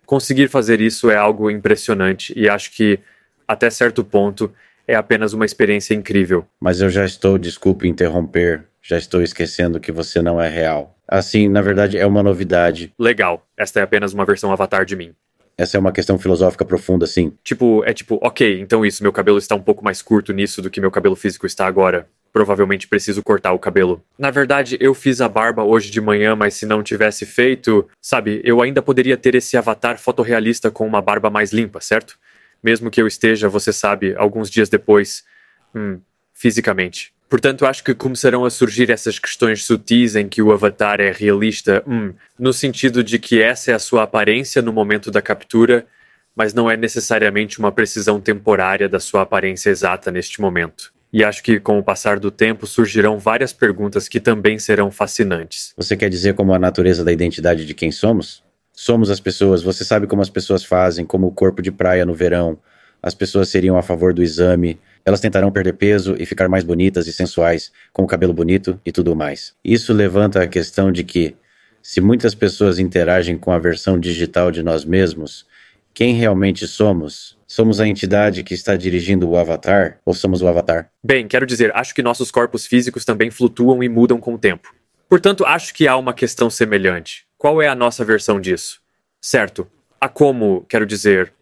[0.05, 2.99] Conseguir fazer isso é algo impressionante e acho que,
[3.47, 4.53] até certo ponto,
[4.87, 6.45] é apenas uma experiência incrível.
[6.61, 10.99] Mas eu já estou, desculpe interromper, já estou esquecendo que você não é real.
[11.07, 12.93] Assim, na verdade, é uma novidade.
[12.99, 15.15] Legal, esta é apenas uma versão avatar de mim.
[15.57, 17.33] Essa é uma questão filosófica profunda, sim.
[17.45, 20.71] Tipo, é tipo, ok, então isso, meu cabelo está um pouco mais curto nisso do
[20.71, 22.09] que meu cabelo físico está agora.
[22.33, 24.03] Provavelmente preciso cortar o cabelo.
[24.19, 28.41] Na verdade, eu fiz a barba hoje de manhã, mas se não tivesse feito, sabe,
[28.43, 32.19] eu ainda poderia ter esse avatar fotorrealista com uma barba mais limpa, certo?
[32.63, 35.25] Mesmo que eu esteja, você sabe, alguns dias depois,
[35.75, 36.01] hum,
[36.33, 37.13] fisicamente.
[37.33, 41.83] Portanto, acho que começarão a surgir essas questões sutis em que o avatar é realista,
[41.87, 45.87] hum, no sentido de que essa é a sua aparência no momento da captura,
[46.37, 50.93] mas não é necessariamente uma precisão temporária da sua aparência exata neste momento.
[51.11, 55.73] E acho que com o passar do tempo surgirão várias perguntas que também serão fascinantes.
[55.75, 58.45] Você quer dizer como a natureza da identidade de quem somos?
[58.75, 62.13] Somos as pessoas, você sabe como as pessoas fazem, como o corpo de praia no
[62.13, 62.59] verão.
[63.03, 67.07] As pessoas seriam a favor do exame, elas tentarão perder peso e ficar mais bonitas
[67.07, 69.55] e sensuais, com o cabelo bonito e tudo mais.
[69.65, 71.37] Isso levanta a questão de que,
[71.83, 75.47] se muitas pessoas interagem com a versão digital de nós mesmos,
[75.95, 77.37] quem realmente somos?
[77.47, 80.91] Somos a entidade que está dirigindo o avatar ou somos o avatar?
[81.05, 84.75] Bem, quero dizer, acho que nossos corpos físicos também flutuam e mudam com o tempo.
[85.09, 87.27] Portanto, acho que há uma questão semelhante.
[87.37, 88.81] Qual é a nossa versão disso?
[89.21, 89.67] Certo.
[90.01, 91.33] Há como, quero dizer,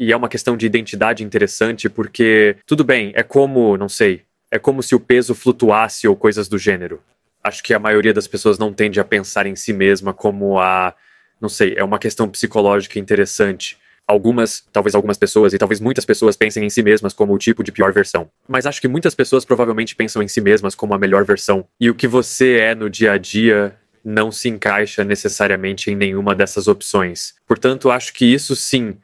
[0.00, 4.58] e é uma questão de identidade interessante, porque, tudo bem, é como, não sei, é
[4.58, 7.02] como se o peso flutuasse ou coisas do gênero.
[7.44, 10.94] Acho que a maioria das pessoas não tende a pensar em si mesma como a.
[11.38, 13.76] Não sei, é uma questão psicológica interessante.
[14.06, 17.62] Algumas, talvez algumas pessoas, e talvez muitas pessoas pensem em si mesmas como o tipo
[17.62, 18.28] de pior versão.
[18.48, 21.66] Mas acho que muitas pessoas provavelmente pensam em si mesmas como a melhor versão.
[21.78, 26.34] E o que você é no dia a dia não se encaixa necessariamente em nenhuma
[26.34, 27.34] dessas opções.
[27.46, 28.96] Portanto, acho que isso sim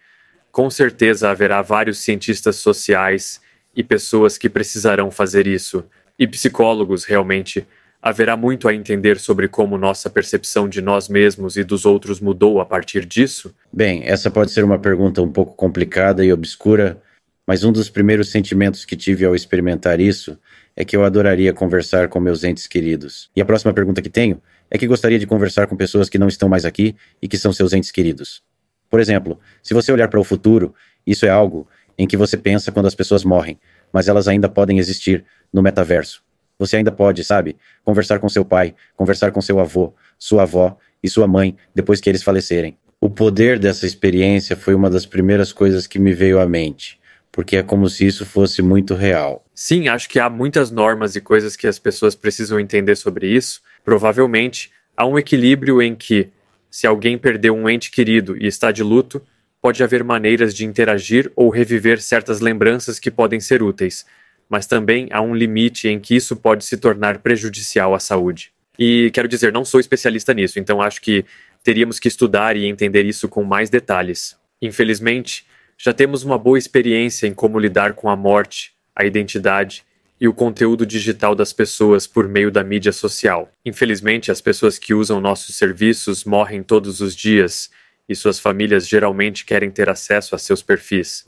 [0.56, 3.42] com certeza haverá vários cientistas sociais
[3.76, 5.84] e pessoas que precisarão fazer isso,
[6.18, 7.66] e psicólogos realmente.
[8.00, 12.58] Haverá muito a entender sobre como nossa percepção de nós mesmos e dos outros mudou
[12.58, 13.54] a partir disso?
[13.70, 17.02] Bem, essa pode ser uma pergunta um pouco complicada e obscura,
[17.46, 20.38] mas um dos primeiros sentimentos que tive ao experimentar isso
[20.74, 23.28] é que eu adoraria conversar com meus entes queridos.
[23.36, 24.40] E a próxima pergunta que tenho
[24.70, 27.52] é que gostaria de conversar com pessoas que não estão mais aqui e que são
[27.52, 28.42] seus entes queridos.
[28.90, 30.75] Por exemplo, se você olhar para o futuro,
[31.07, 31.68] isso é algo
[31.99, 33.59] em que você pensa quando as pessoas morrem,
[33.92, 36.22] mas elas ainda podem existir no metaverso.
[36.59, 41.09] Você ainda pode, sabe, conversar com seu pai, conversar com seu avô, sua avó e
[41.09, 42.77] sua mãe depois que eles falecerem.
[43.01, 46.99] O poder dessa experiência foi uma das primeiras coisas que me veio à mente,
[47.31, 49.44] porque é como se isso fosse muito real.
[49.55, 53.61] Sim, acho que há muitas normas e coisas que as pessoas precisam entender sobre isso.
[53.85, 56.29] Provavelmente há um equilíbrio em que
[56.76, 59.22] se alguém perdeu um ente querido e está de luto,
[59.62, 64.04] pode haver maneiras de interagir ou reviver certas lembranças que podem ser úteis,
[64.46, 68.52] mas também há um limite em que isso pode se tornar prejudicial à saúde.
[68.78, 71.24] E quero dizer, não sou especialista nisso, então acho que
[71.64, 74.36] teríamos que estudar e entender isso com mais detalhes.
[74.60, 75.46] Infelizmente,
[75.78, 79.82] já temos uma boa experiência em como lidar com a morte, a identidade
[80.20, 83.50] e o conteúdo digital das pessoas por meio da mídia social.
[83.64, 87.70] Infelizmente, as pessoas que usam nossos serviços morrem todos os dias
[88.09, 91.26] e suas famílias geralmente querem ter acesso a seus perfis.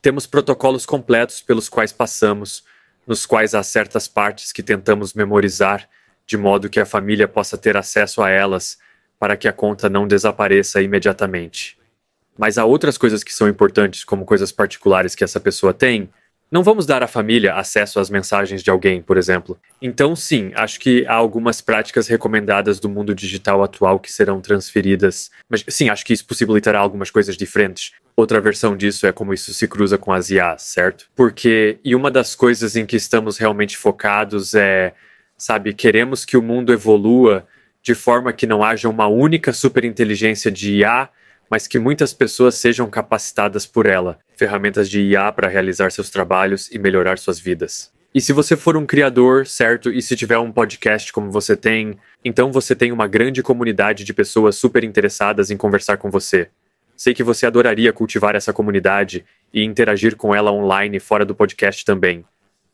[0.00, 2.64] Temos protocolos completos pelos quais passamos,
[3.06, 5.88] nos quais há certas partes que tentamos memorizar,
[6.26, 8.78] de modo que a família possa ter acesso a elas,
[9.18, 11.78] para que a conta não desapareça imediatamente.
[12.38, 16.08] Mas há outras coisas que são importantes, como coisas particulares que essa pessoa tem,
[16.50, 19.58] não vamos dar à família acesso às mensagens de alguém, por exemplo.
[19.80, 25.30] Então, sim, acho que há algumas práticas recomendadas do mundo digital atual que serão transferidas.
[25.48, 27.92] Mas, sim, acho que isso possibilitará algumas coisas diferentes.
[28.16, 31.08] Outra versão disso é como isso se cruza com as IAs, certo?
[31.14, 34.92] Porque, e uma das coisas em que estamos realmente focados é,
[35.38, 37.46] sabe, queremos que o mundo evolua
[37.82, 41.08] de forma que não haja uma única superinteligência de IA
[41.50, 46.70] mas que muitas pessoas sejam capacitadas por ela, ferramentas de IA para realizar seus trabalhos
[46.70, 47.92] e melhorar suas vidas.
[48.14, 51.98] E se você for um criador, certo, e se tiver um podcast como você tem,
[52.24, 56.48] então você tem uma grande comunidade de pessoas super interessadas em conversar com você.
[56.96, 61.84] Sei que você adoraria cultivar essa comunidade e interagir com ela online fora do podcast
[61.84, 62.24] também.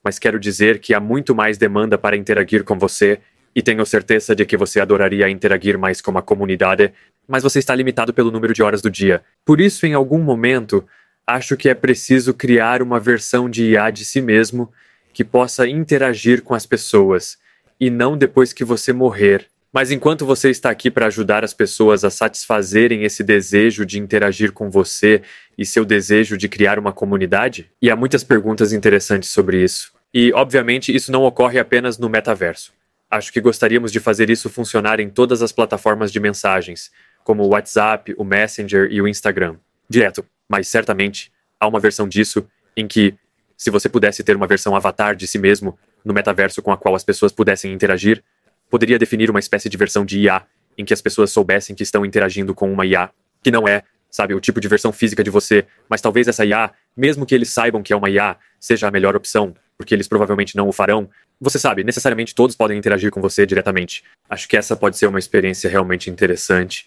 [0.03, 3.21] Mas quero dizer que há muito mais demanda para interagir com você
[3.55, 6.93] e tenho certeza de que você adoraria interagir mais com a comunidade
[7.27, 9.23] mas você está limitado pelo número de horas do dia.
[9.45, 10.87] Por isso, em algum momento,
[11.27, 14.73] acho que é preciso criar uma versão de IA de si mesmo
[15.13, 17.39] que possa interagir com as pessoas,
[17.81, 19.47] e não depois que você morrer.
[19.73, 24.53] Mas enquanto você está aqui para ajudar as pessoas a satisfazerem esse desejo de interagir
[24.53, 25.23] com você
[25.59, 29.93] e seu desejo de criar uma comunidade, e há muitas perguntas interessantes sobre isso.
[30.15, 32.73] E, obviamente, isso não ocorre apenas no metaverso.
[33.11, 36.91] Acho que gostaríamos de fazer isso funcionar em todas as plataformas de mensagens,
[37.27, 39.57] como o WhatsApp, o Messenger e o Instagram.
[39.89, 43.15] Direto, mas certamente há uma versão disso em que,
[43.57, 46.95] se você pudesse ter uma versão avatar de si mesmo no metaverso com a qual
[46.95, 48.23] as pessoas pudessem interagir,
[48.71, 50.47] poderia definir uma espécie de versão de IA
[50.79, 53.11] em que as pessoas soubessem que estão interagindo com uma IA,
[53.43, 56.71] que não é, sabe, o tipo de versão física de você, mas talvez essa IA,
[56.97, 60.55] mesmo que eles saibam que é uma IA, seja a melhor opção, porque eles provavelmente
[60.55, 61.11] não o farão.
[61.41, 64.05] Você sabe, necessariamente todos podem interagir com você diretamente.
[64.31, 66.87] Acho que essa pode ser uma experiência realmente interessante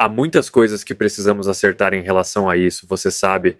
[0.00, 3.58] há muitas coisas que precisamos acertar em relação a isso, você sabe.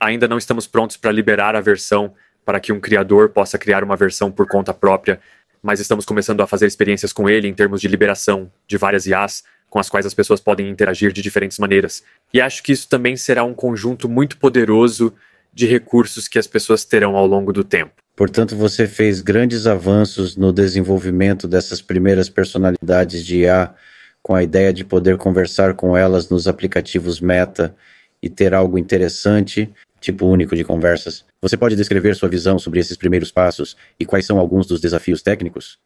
[0.00, 2.14] Ainda não estamos prontos para liberar a versão
[2.46, 5.20] para que um criador possa criar uma versão por conta própria,
[5.62, 9.44] mas estamos começando a fazer experiências com ele em termos de liberação de várias IAs
[9.68, 12.02] com as quais as pessoas podem interagir de diferentes maneiras.
[12.32, 15.12] E acho que isso também será um conjunto muito poderoso
[15.52, 17.92] de recursos que as pessoas terão ao longo do tempo.
[18.16, 23.74] Portanto, você fez grandes avanços no desenvolvimento dessas primeiras personalidades de IA
[24.22, 27.74] com a ideia de poder conversar com elas nos aplicativos Meta
[28.22, 29.68] e ter algo interessante,
[30.00, 31.24] tipo único de conversas.
[31.40, 35.22] Você pode descrever sua visão sobre esses primeiros passos e quais são alguns dos desafios
[35.22, 35.78] técnicos?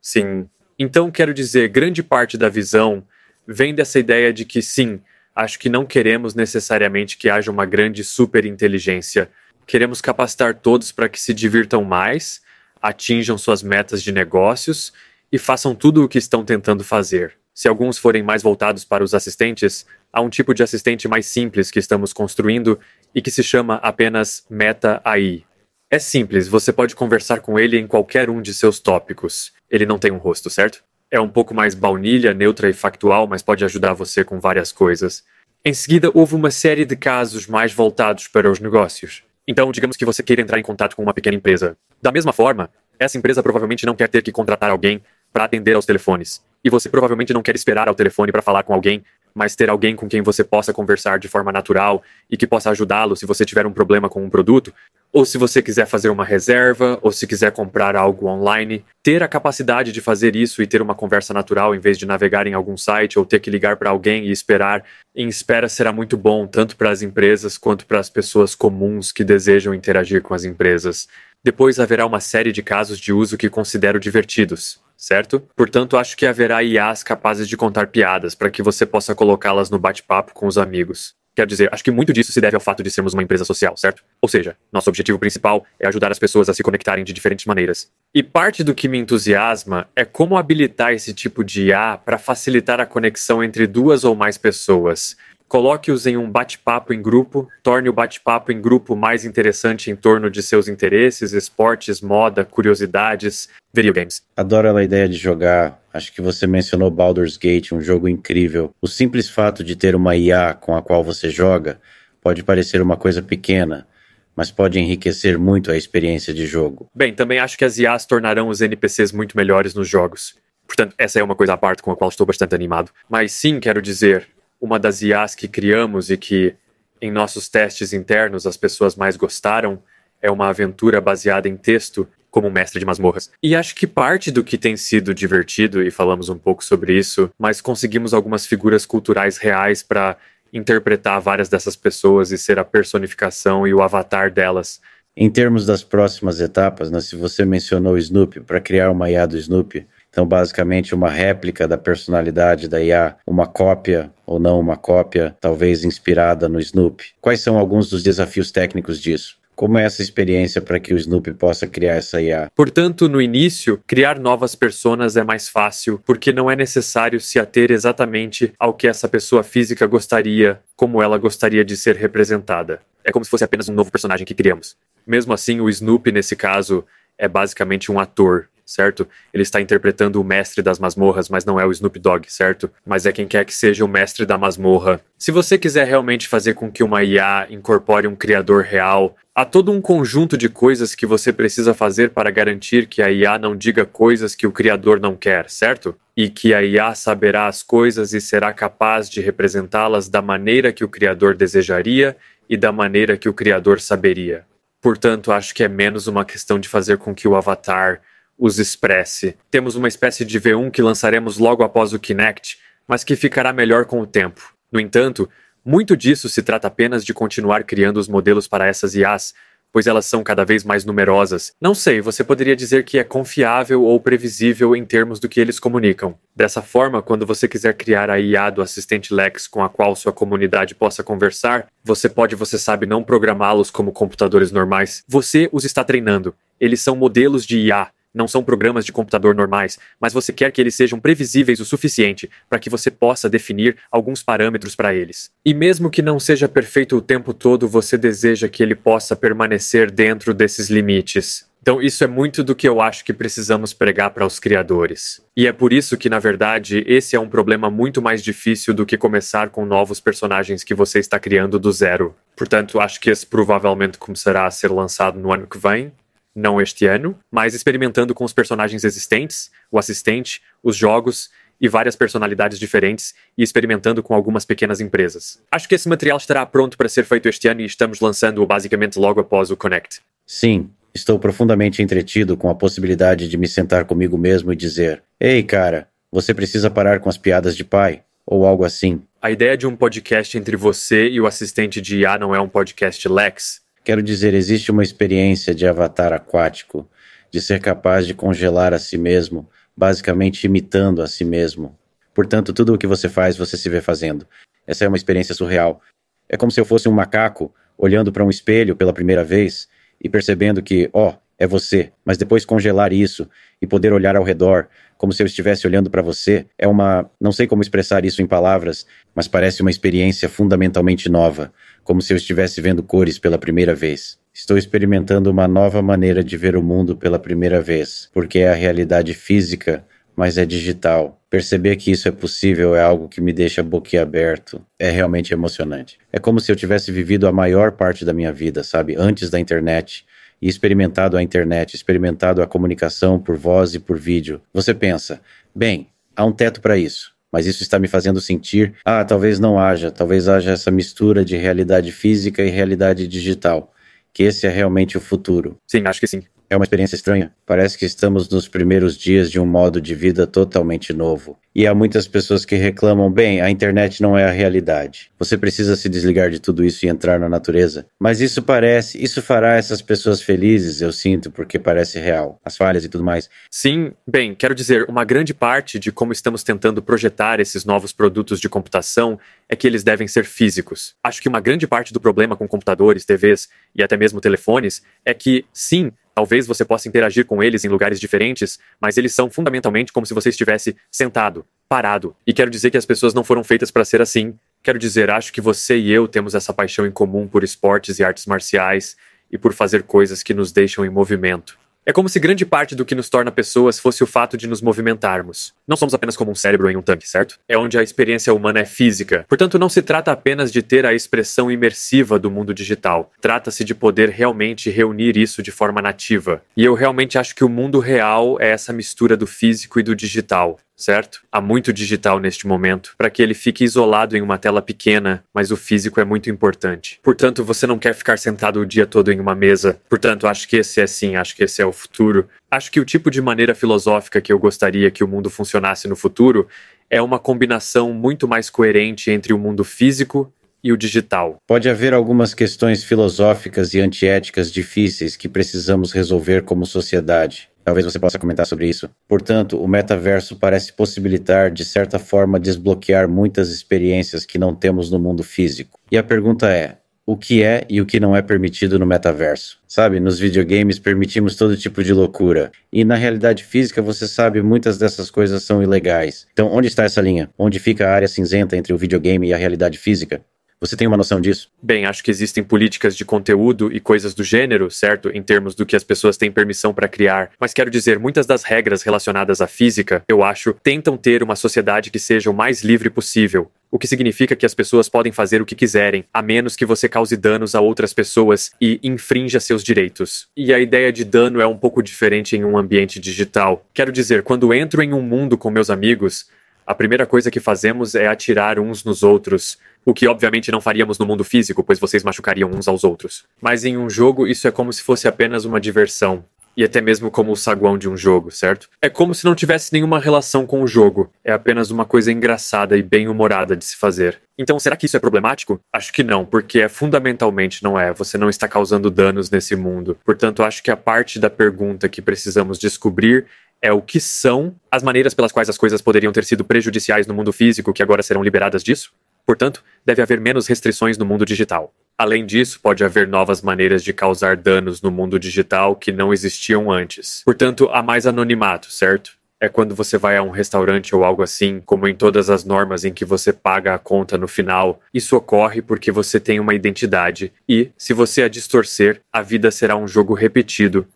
[0.00, 0.48] Sim.
[0.78, 3.04] Então, quero dizer, grande parte da visão
[3.46, 5.00] vem dessa ideia de que, sim,
[5.34, 9.30] acho que não queremos necessariamente que haja uma grande superinteligência.
[9.66, 12.40] Queremos capacitar todos para que se divirtam mais,
[12.80, 14.92] atinjam suas metas de negócios
[15.32, 17.36] e façam tudo o que estão tentando fazer.
[17.54, 21.70] Se alguns forem mais voltados para os assistentes, há um tipo de assistente mais simples
[21.70, 22.80] que estamos construindo
[23.14, 25.44] e que se chama apenas Meta AI.
[25.88, 29.52] É simples, você pode conversar com ele em qualquer um de seus tópicos.
[29.70, 30.82] Ele não tem um rosto, certo?
[31.08, 35.22] É um pouco mais baunilha, neutra e factual, mas pode ajudar você com várias coisas.
[35.64, 39.22] Em seguida, houve uma série de casos mais voltados para os negócios.
[39.46, 41.76] Então, digamos que você queira entrar em contato com uma pequena empresa.
[42.02, 45.00] Da mesma forma, essa empresa provavelmente não quer ter que contratar alguém
[45.34, 46.40] para atender aos telefones.
[46.64, 49.02] E você provavelmente não quer esperar ao telefone para falar com alguém,
[49.34, 53.16] mas ter alguém com quem você possa conversar de forma natural e que possa ajudá-lo
[53.16, 54.72] se você tiver um problema com um produto,
[55.12, 59.28] ou se você quiser fazer uma reserva, ou se quiser comprar algo online, ter a
[59.28, 62.76] capacidade de fazer isso e ter uma conversa natural em vez de navegar em algum
[62.76, 66.76] site ou ter que ligar para alguém e esperar, em espera será muito bom tanto
[66.76, 71.08] para as empresas quanto para as pessoas comuns que desejam interagir com as empresas.
[71.44, 75.46] Depois haverá uma série de casos de uso que considero divertidos, certo?
[75.54, 79.78] Portanto, acho que haverá IAs capazes de contar piadas para que você possa colocá-las no
[79.78, 81.14] bate-papo com os amigos.
[81.36, 83.76] Quer dizer, acho que muito disso se deve ao fato de sermos uma empresa social,
[83.76, 84.02] certo?
[84.22, 87.90] Ou seja, nosso objetivo principal é ajudar as pessoas a se conectarem de diferentes maneiras.
[88.14, 92.80] E parte do que me entusiasma é como habilitar esse tipo de IA para facilitar
[92.80, 95.14] a conexão entre duas ou mais pessoas.
[95.54, 100.28] Coloque-os em um bate-papo em grupo, torne o bate-papo em grupo mais interessante em torno
[100.28, 104.20] de seus interesses, esportes, moda, curiosidades, videogames.
[104.36, 105.80] Adoro a ideia de jogar.
[105.92, 108.74] Acho que você mencionou Baldur's Gate, um jogo incrível.
[108.82, 111.80] O simples fato de ter uma IA com a qual você joga
[112.20, 113.86] pode parecer uma coisa pequena,
[114.34, 116.90] mas pode enriquecer muito a experiência de jogo.
[116.92, 120.34] Bem, também acho que as IAs tornarão os NPCs muito melhores nos jogos.
[120.66, 122.90] Portanto, essa é uma coisa à parte com a qual estou bastante animado.
[123.08, 126.54] Mas sim, quero dizer, uma das IAs que criamos e que
[127.00, 129.82] em nossos testes internos as pessoas mais gostaram
[130.22, 133.30] é uma aventura baseada em texto como mestre de masmorras.
[133.40, 137.30] E acho que parte do que tem sido divertido, e falamos um pouco sobre isso,
[137.38, 140.16] mas conseguimos algumas figuras culturais reais para
[140.52, 144.80] interpretar várias dessas pessoas e ser a personificação e o avatar delas.
[145.16, 149.26] Em termos das próximas etapas, né, se você mencionou o Snoopy, para criar uma IA
[149.26, 154.76] do Snoopy, então basicamente uma réplica da personalidade da IA, uma cópia ou não uma
[154.76, 157.06] cópia, talvez inspirada no Snoopy.
[157.20, 159.36] Quais são alguns dos desafios técnicos disso?
[159.56, 162.48] Como é essa experiência para que o Snoopy possa criar essa IA?
[162.54, 167.72] Portanto, no início, criar novas personas é mais fácil, porque não é necessário se ater
[167.72, 172.78] exatamente ao que essa pessoa física gostaria, como ela gostaria de ser representada.
[173.02, 174.76] É como se fosse apenas um novo personagem que criamos.
[175.04, 176.84] Mesmo assim, o Snoopy, nesse caso,
[177.18, 179.06] é basicamente um ator certo?
[179.32, 182.70] Ele está interpretando o mestre das masmorras, mas não é o Snoop Dogg, certo?
[182.86, 185.00] Mas é quem quer que seja o mestre da masmorra.
[185.18, 189.72] Se você quiser realmente fazer com que uma IA incorpore um criador real, há todo
[189.72, 193.84] um conjunto de coisas que você precisa fazer para garantir que a IA não diga
[193.84, 195.94] coisas que o criador não quer, certo?
[196.16, 200.84] E que a IA saberá as coisas e será capaz de representá-las da maneira que
[200.84, 202.16] o criador desejaria
[202.48, 204.44] e da maneira que o criador saberia.
[204.80, 208.02] Portanto, acho que é menos uma questão de fazer com que o avatar
[208.38, 209.36] os expresse.
[209.50, 213.84] Temos uma espécie de V1 que lançaremos logo após o Kinect, mas que ficará melhor
[213.84, 214.54] com o tempo.
[214.70, 215.28] No entanto,
[215.64, 219.32] muito disso se trata apenas de continuar criando os modelos para essas IAs,
[219.72, 221.52] pois elas são cada vez mais numerosas.
[221.60, 225.58] Não sei, você poderia dizer que é confiável ou previsível em termos do que eles
[225.58, 226.16] comunicam.
[226.36, 230.12] Dessa forma, quando você quiser criar a IA do assistente Lex com a qual sua
[230.12, 235.02] comunidade possa conversar, você pode, você sabe, não programá-los como computadores normais.
[235.08, 236.36] Você os está treinando.
[236.60, 240.60] Eles são modelos de IA não são programas de computador normais, mas você quer que
[240.60, 245.30] eles sejam previsíveis o suficiente para que você possa definir alguns parâmetros para eles.
[245.44, 249.90] E mesmo que não seja perfeito o tempo todo, você deseja que ele possa permanecer
[249.90, 251.46] dentro desses limites.
[251.64, 255.22] Então, isso é muito do que eu acho que precisamos pregar para os criadores.
[255.34, 258.84] E é por isso que, na verdade, esse é um problema muito mais difícil do
[258.84, 262.14] que começar com novos personagens que você está criando do zero.
[262.36, 265.90] Portanto, acho que esse provavelmente começará a ser lançado no ano que vem,
[266.34, 271.30] não este ano, mas experimentando com os personagens existentes, o assistente, os jogos
[271.60, 275.40] e várias personalidades diferentes e experimentando com algumas pequenas empresas.
[275.50, 278.98] Acho que esse material estará pronto para ser feito este ano e estamos lançando-o basicamente
[278.98, 280.00] logo após o Connect.
[280.26, 285.42] Sim, estou profundamente entretido com a possibilidade de me sentar comigo mesmo e dizer: Ei,
[285.42, 288.02] cara, você precisa parar com as piadas de pai.
[288.26, 289.02] Ou algo assim.
[289.20, 292.48] A ideia de um podcast entre você e o assistente de IA não é um
[292.48, 296.88] podcast Lex, Quero dizer, existe uma experiência de avatar aquático,
[297.30, 301.78] de ser capaz de congelar a si mesmo, basicamente imitando a si mesmo.
[302.14, 304.26] Portanto, tudo o que você faz, você se vê fazendo.
[304.66, 305.82] Essa é uma experiência surreal.
[306.26, 309.68] É como se eu fosse um macaco olhando para um espelho pela primeira vez
[310.02, 313.28] e percebendo que, ó, oh, é você, mas depois congelar isso
[313.60, 317.32] e poder olhar ao redor como se eu estivesse olhando para você, é uma, não
[317.32, 322.16] sei como expressar isso em palavras, mas parece uma experiência fundamentalmente nova, como se eu
[322.16, 324.18] estivesse vendo cores pela primeira vez.
[324.32, 328.54] Estou experimentando uma nova maneira de ver o mundo pela primeira vez, porque é a
[328.54, 329.84] realidade física,
[330.16, 331.20] mas é digital.
[331.28, 334.64] Perceber que isso é possível é algo que me deixa boquiaberto.
[334.78, 335.98] É realmente emocionante.
[336.12, 339.38] É como se eu tivesse vivido a maior parte da minha vida, sabe, antes da
[339.38, 340.06] internet
[340.44, 345.22] e experimentado a internet, experimentado a comunicação por voz e por vídeo, você pensa:
[345.54, 347.14] bem, há um teto para isso.
[347.32, 351.36] Mas isso está me fazendo sentir, ah, talvez não haja, talvez haja essa mistura de
[351.36, 353.72] realidade física e realidade digital,
[354.12, 355.58] que esse é realmente o futuro.
[355.66, 356.22] Sim, acho que sim.
[356.48, 357.32] É uma experiência estranha.
[357.46, 361.38] Parece que estamos nos primeiros dias de um modo de vida totalmente novo.
[361.54, 365.10] E há muitas pessoas que reclamam: bem, a internet não é a realidade.
[365.18, 367.86] Você precisa se desligar de tudo isso e entrar na natureza.
[368.00, 372.40] Mas isso parece, isso fará essas pessoas felizes, eu sinto, porque parece real.
[372.44, 373.30] As falhas e tudo mais.
[373.50, 378.40] Sim, bem, quero dizer, uma grande parte de como estamos tentando projetar esses novos produtos
[378.40, 379.18] de computação
[379.48, 380.94] é que eles devem ser físicos.
[381.02, 385.14] Acho que uma grande parte do problema com computadores, TVs e até mesmo telefones é
[385.14, 389.92] que, sim, Talvez você possa interagir com eles em lugares diferentes, mas eles são fundamentalmente
[389.92, 392.14] como se você estivesse sentado, parado.
[392.26, 394.34] E quero dizer que as pessoas não foram feitas para ser assim.
[394.62, 398.04] Quero dizer, acho que você e eu temos essa paixão em comum por esportes e
[398.04, 398.96] artes marciais
[399.30, 401.58] e por fazer coisas que nos deixam em movimento.
[401.86, 404.62] É como se grande parte do que nos torna pessoas fosse o fato de nos
[404.62, 405.52] movimentarmos.
[405.68, 407.38] Não somos apenas como um cérebro em um tanque, certo?
[407.46, 409.26] É onde a experiência humana é física.
[409.28, 413.12] Portanto, não se trata apenas de ter a expressão imersiva do mundo digital.
[413.20, 416.42] Trata-se de poder realmente reunir isso de forma nativa.
[416.56, 419.94] E eu realmente acho que o mundo real é essa mistura do físico e do
[419.94, 421.22] digital certo?
[421.30, 425.50] Há muito digital neste momento, para que ele fique isolado em uma tela pequena, mas
[425.50, 426.98] o físico é muito importante.
[427.02, 429.80] Portanto, você não quer ficar sentado o dia todo em uma mesa.
[429.88, 432.28] Portanto, acho que esse é sim, acho que esse é o futuro.
[432.50, 435.96] Acho que o tipo de maneira filosófica que eu gostaria que o mundo funcionasse no
[435.96, 436.48] futuro
[436.90, 440.32] é uma combinação muito mais coerente entre o mundo físico
[440.64, 441.36] e o digital.
[441.46, 447.50] Pode haver algumas questões filosóficas e antiéticas difíceis que precisamos resolver como sociedade.
[447.62, 448.88] Talvez você possa comentar sobre isso.
[449.06, 454.98] Portanto, o metaverso parece possibilitar, de certa forma, desbloquear muitas experiências que não temos no
[454.98, 455.78] mundo físico.
[455.90, 459.58] E a pergunta é: o que é e o que não é permitido no metaverso.
[459.66, 462.52] Sabe, nos videogames permitimos todo tipo de loucura.
[462.72, 466.26] E na realidade física, você sabe, muitas dessas coisas são ilegais.
[466.32, 467.30] Então, onde está essa linha?
[467.38, 470.22] Onde fica a área cinzenta entre o videogame e a realidade física?
[470.64, 471.50] Você tem uma noção disso?
[471.62, 475.10] Bem, acho que existem políticas de conteúdo e coisas do gênero, certo?
[475.10, 477.30] Em termos do que as pessoas têm permissão para criar.
[477.38, 481.90] Mas quero dizer, muitas das regras relacionadas à física, eu acho, tentam ter uma sociedade
[481.90, 483.50] que seja o mais livre possível.
[483.70, 486.88] O que significa que as pessoas podem fazer o que quiserem, a menos que você
[486.88, 490.28] cause danos a outras pessoas e infrinja seus direitos.
[490.34, 493.66] E a ideia de dano é um pouco diferente em um ambiente digital.
[493.74, 496.26] Quero dizer, quando entro em um mundo com meus amigos,
[496.66, 500.98] a primeira coisa que fazemos é atirar uns nos outros, o que obviamente não faríamos
[500.98, 503.24] no mundo físico, pois vocês machucariam uns aos outros.
[503.40, 506.24] Mas em um jogo, isso é como se fosse apenas uma diversão.
[506.56, 508.68] E até mesmo como o saguão de um jogo, certo?
[508.80, 511.10] É como se não tivesse nenhuma relação com o jogo.
[511.24, 514.20] É apenas uma coisa engraçada e bem humorada de se fazer.
[514.38, 515.60] Então, será que isso é problemático?
[515.72, 517.92] Acho que não, porque é fundamentalmente não é.
[517.92, 519.98] Você não está causando danos nesse mundo.
[520.04, 523.26] Portanto, acho que a parte da pergunta que precisamos descobrir
[523.60, 527.14] é o que são as maneiras pelas quais as coisas poderiam ter sido prejudiciais no
[527.14, 528.92] mundo físico que agora serão liberadas disso.
[529.26, 531.72] Portanto, deve haver menos restrições no mundo digital.
[531.96, 536.70] Além disso, pode haver novas maneiras de causar danos no mundo digital que não existiam
[536.70, 537.22] antes.
[537.24, 539.12] Portanto, há mais anonimato, certo?
[539.40, 542.84] É quando você vai a um restaurante ou algo assim, como em todas as normas
[542.84, 544.80] em que você paga a conta no final.
[544.92, 549.76] Isso ocorre porque você tem uma identidade e, se você a distorcer, a vida será
[549.76, 550.86] um jogo repetido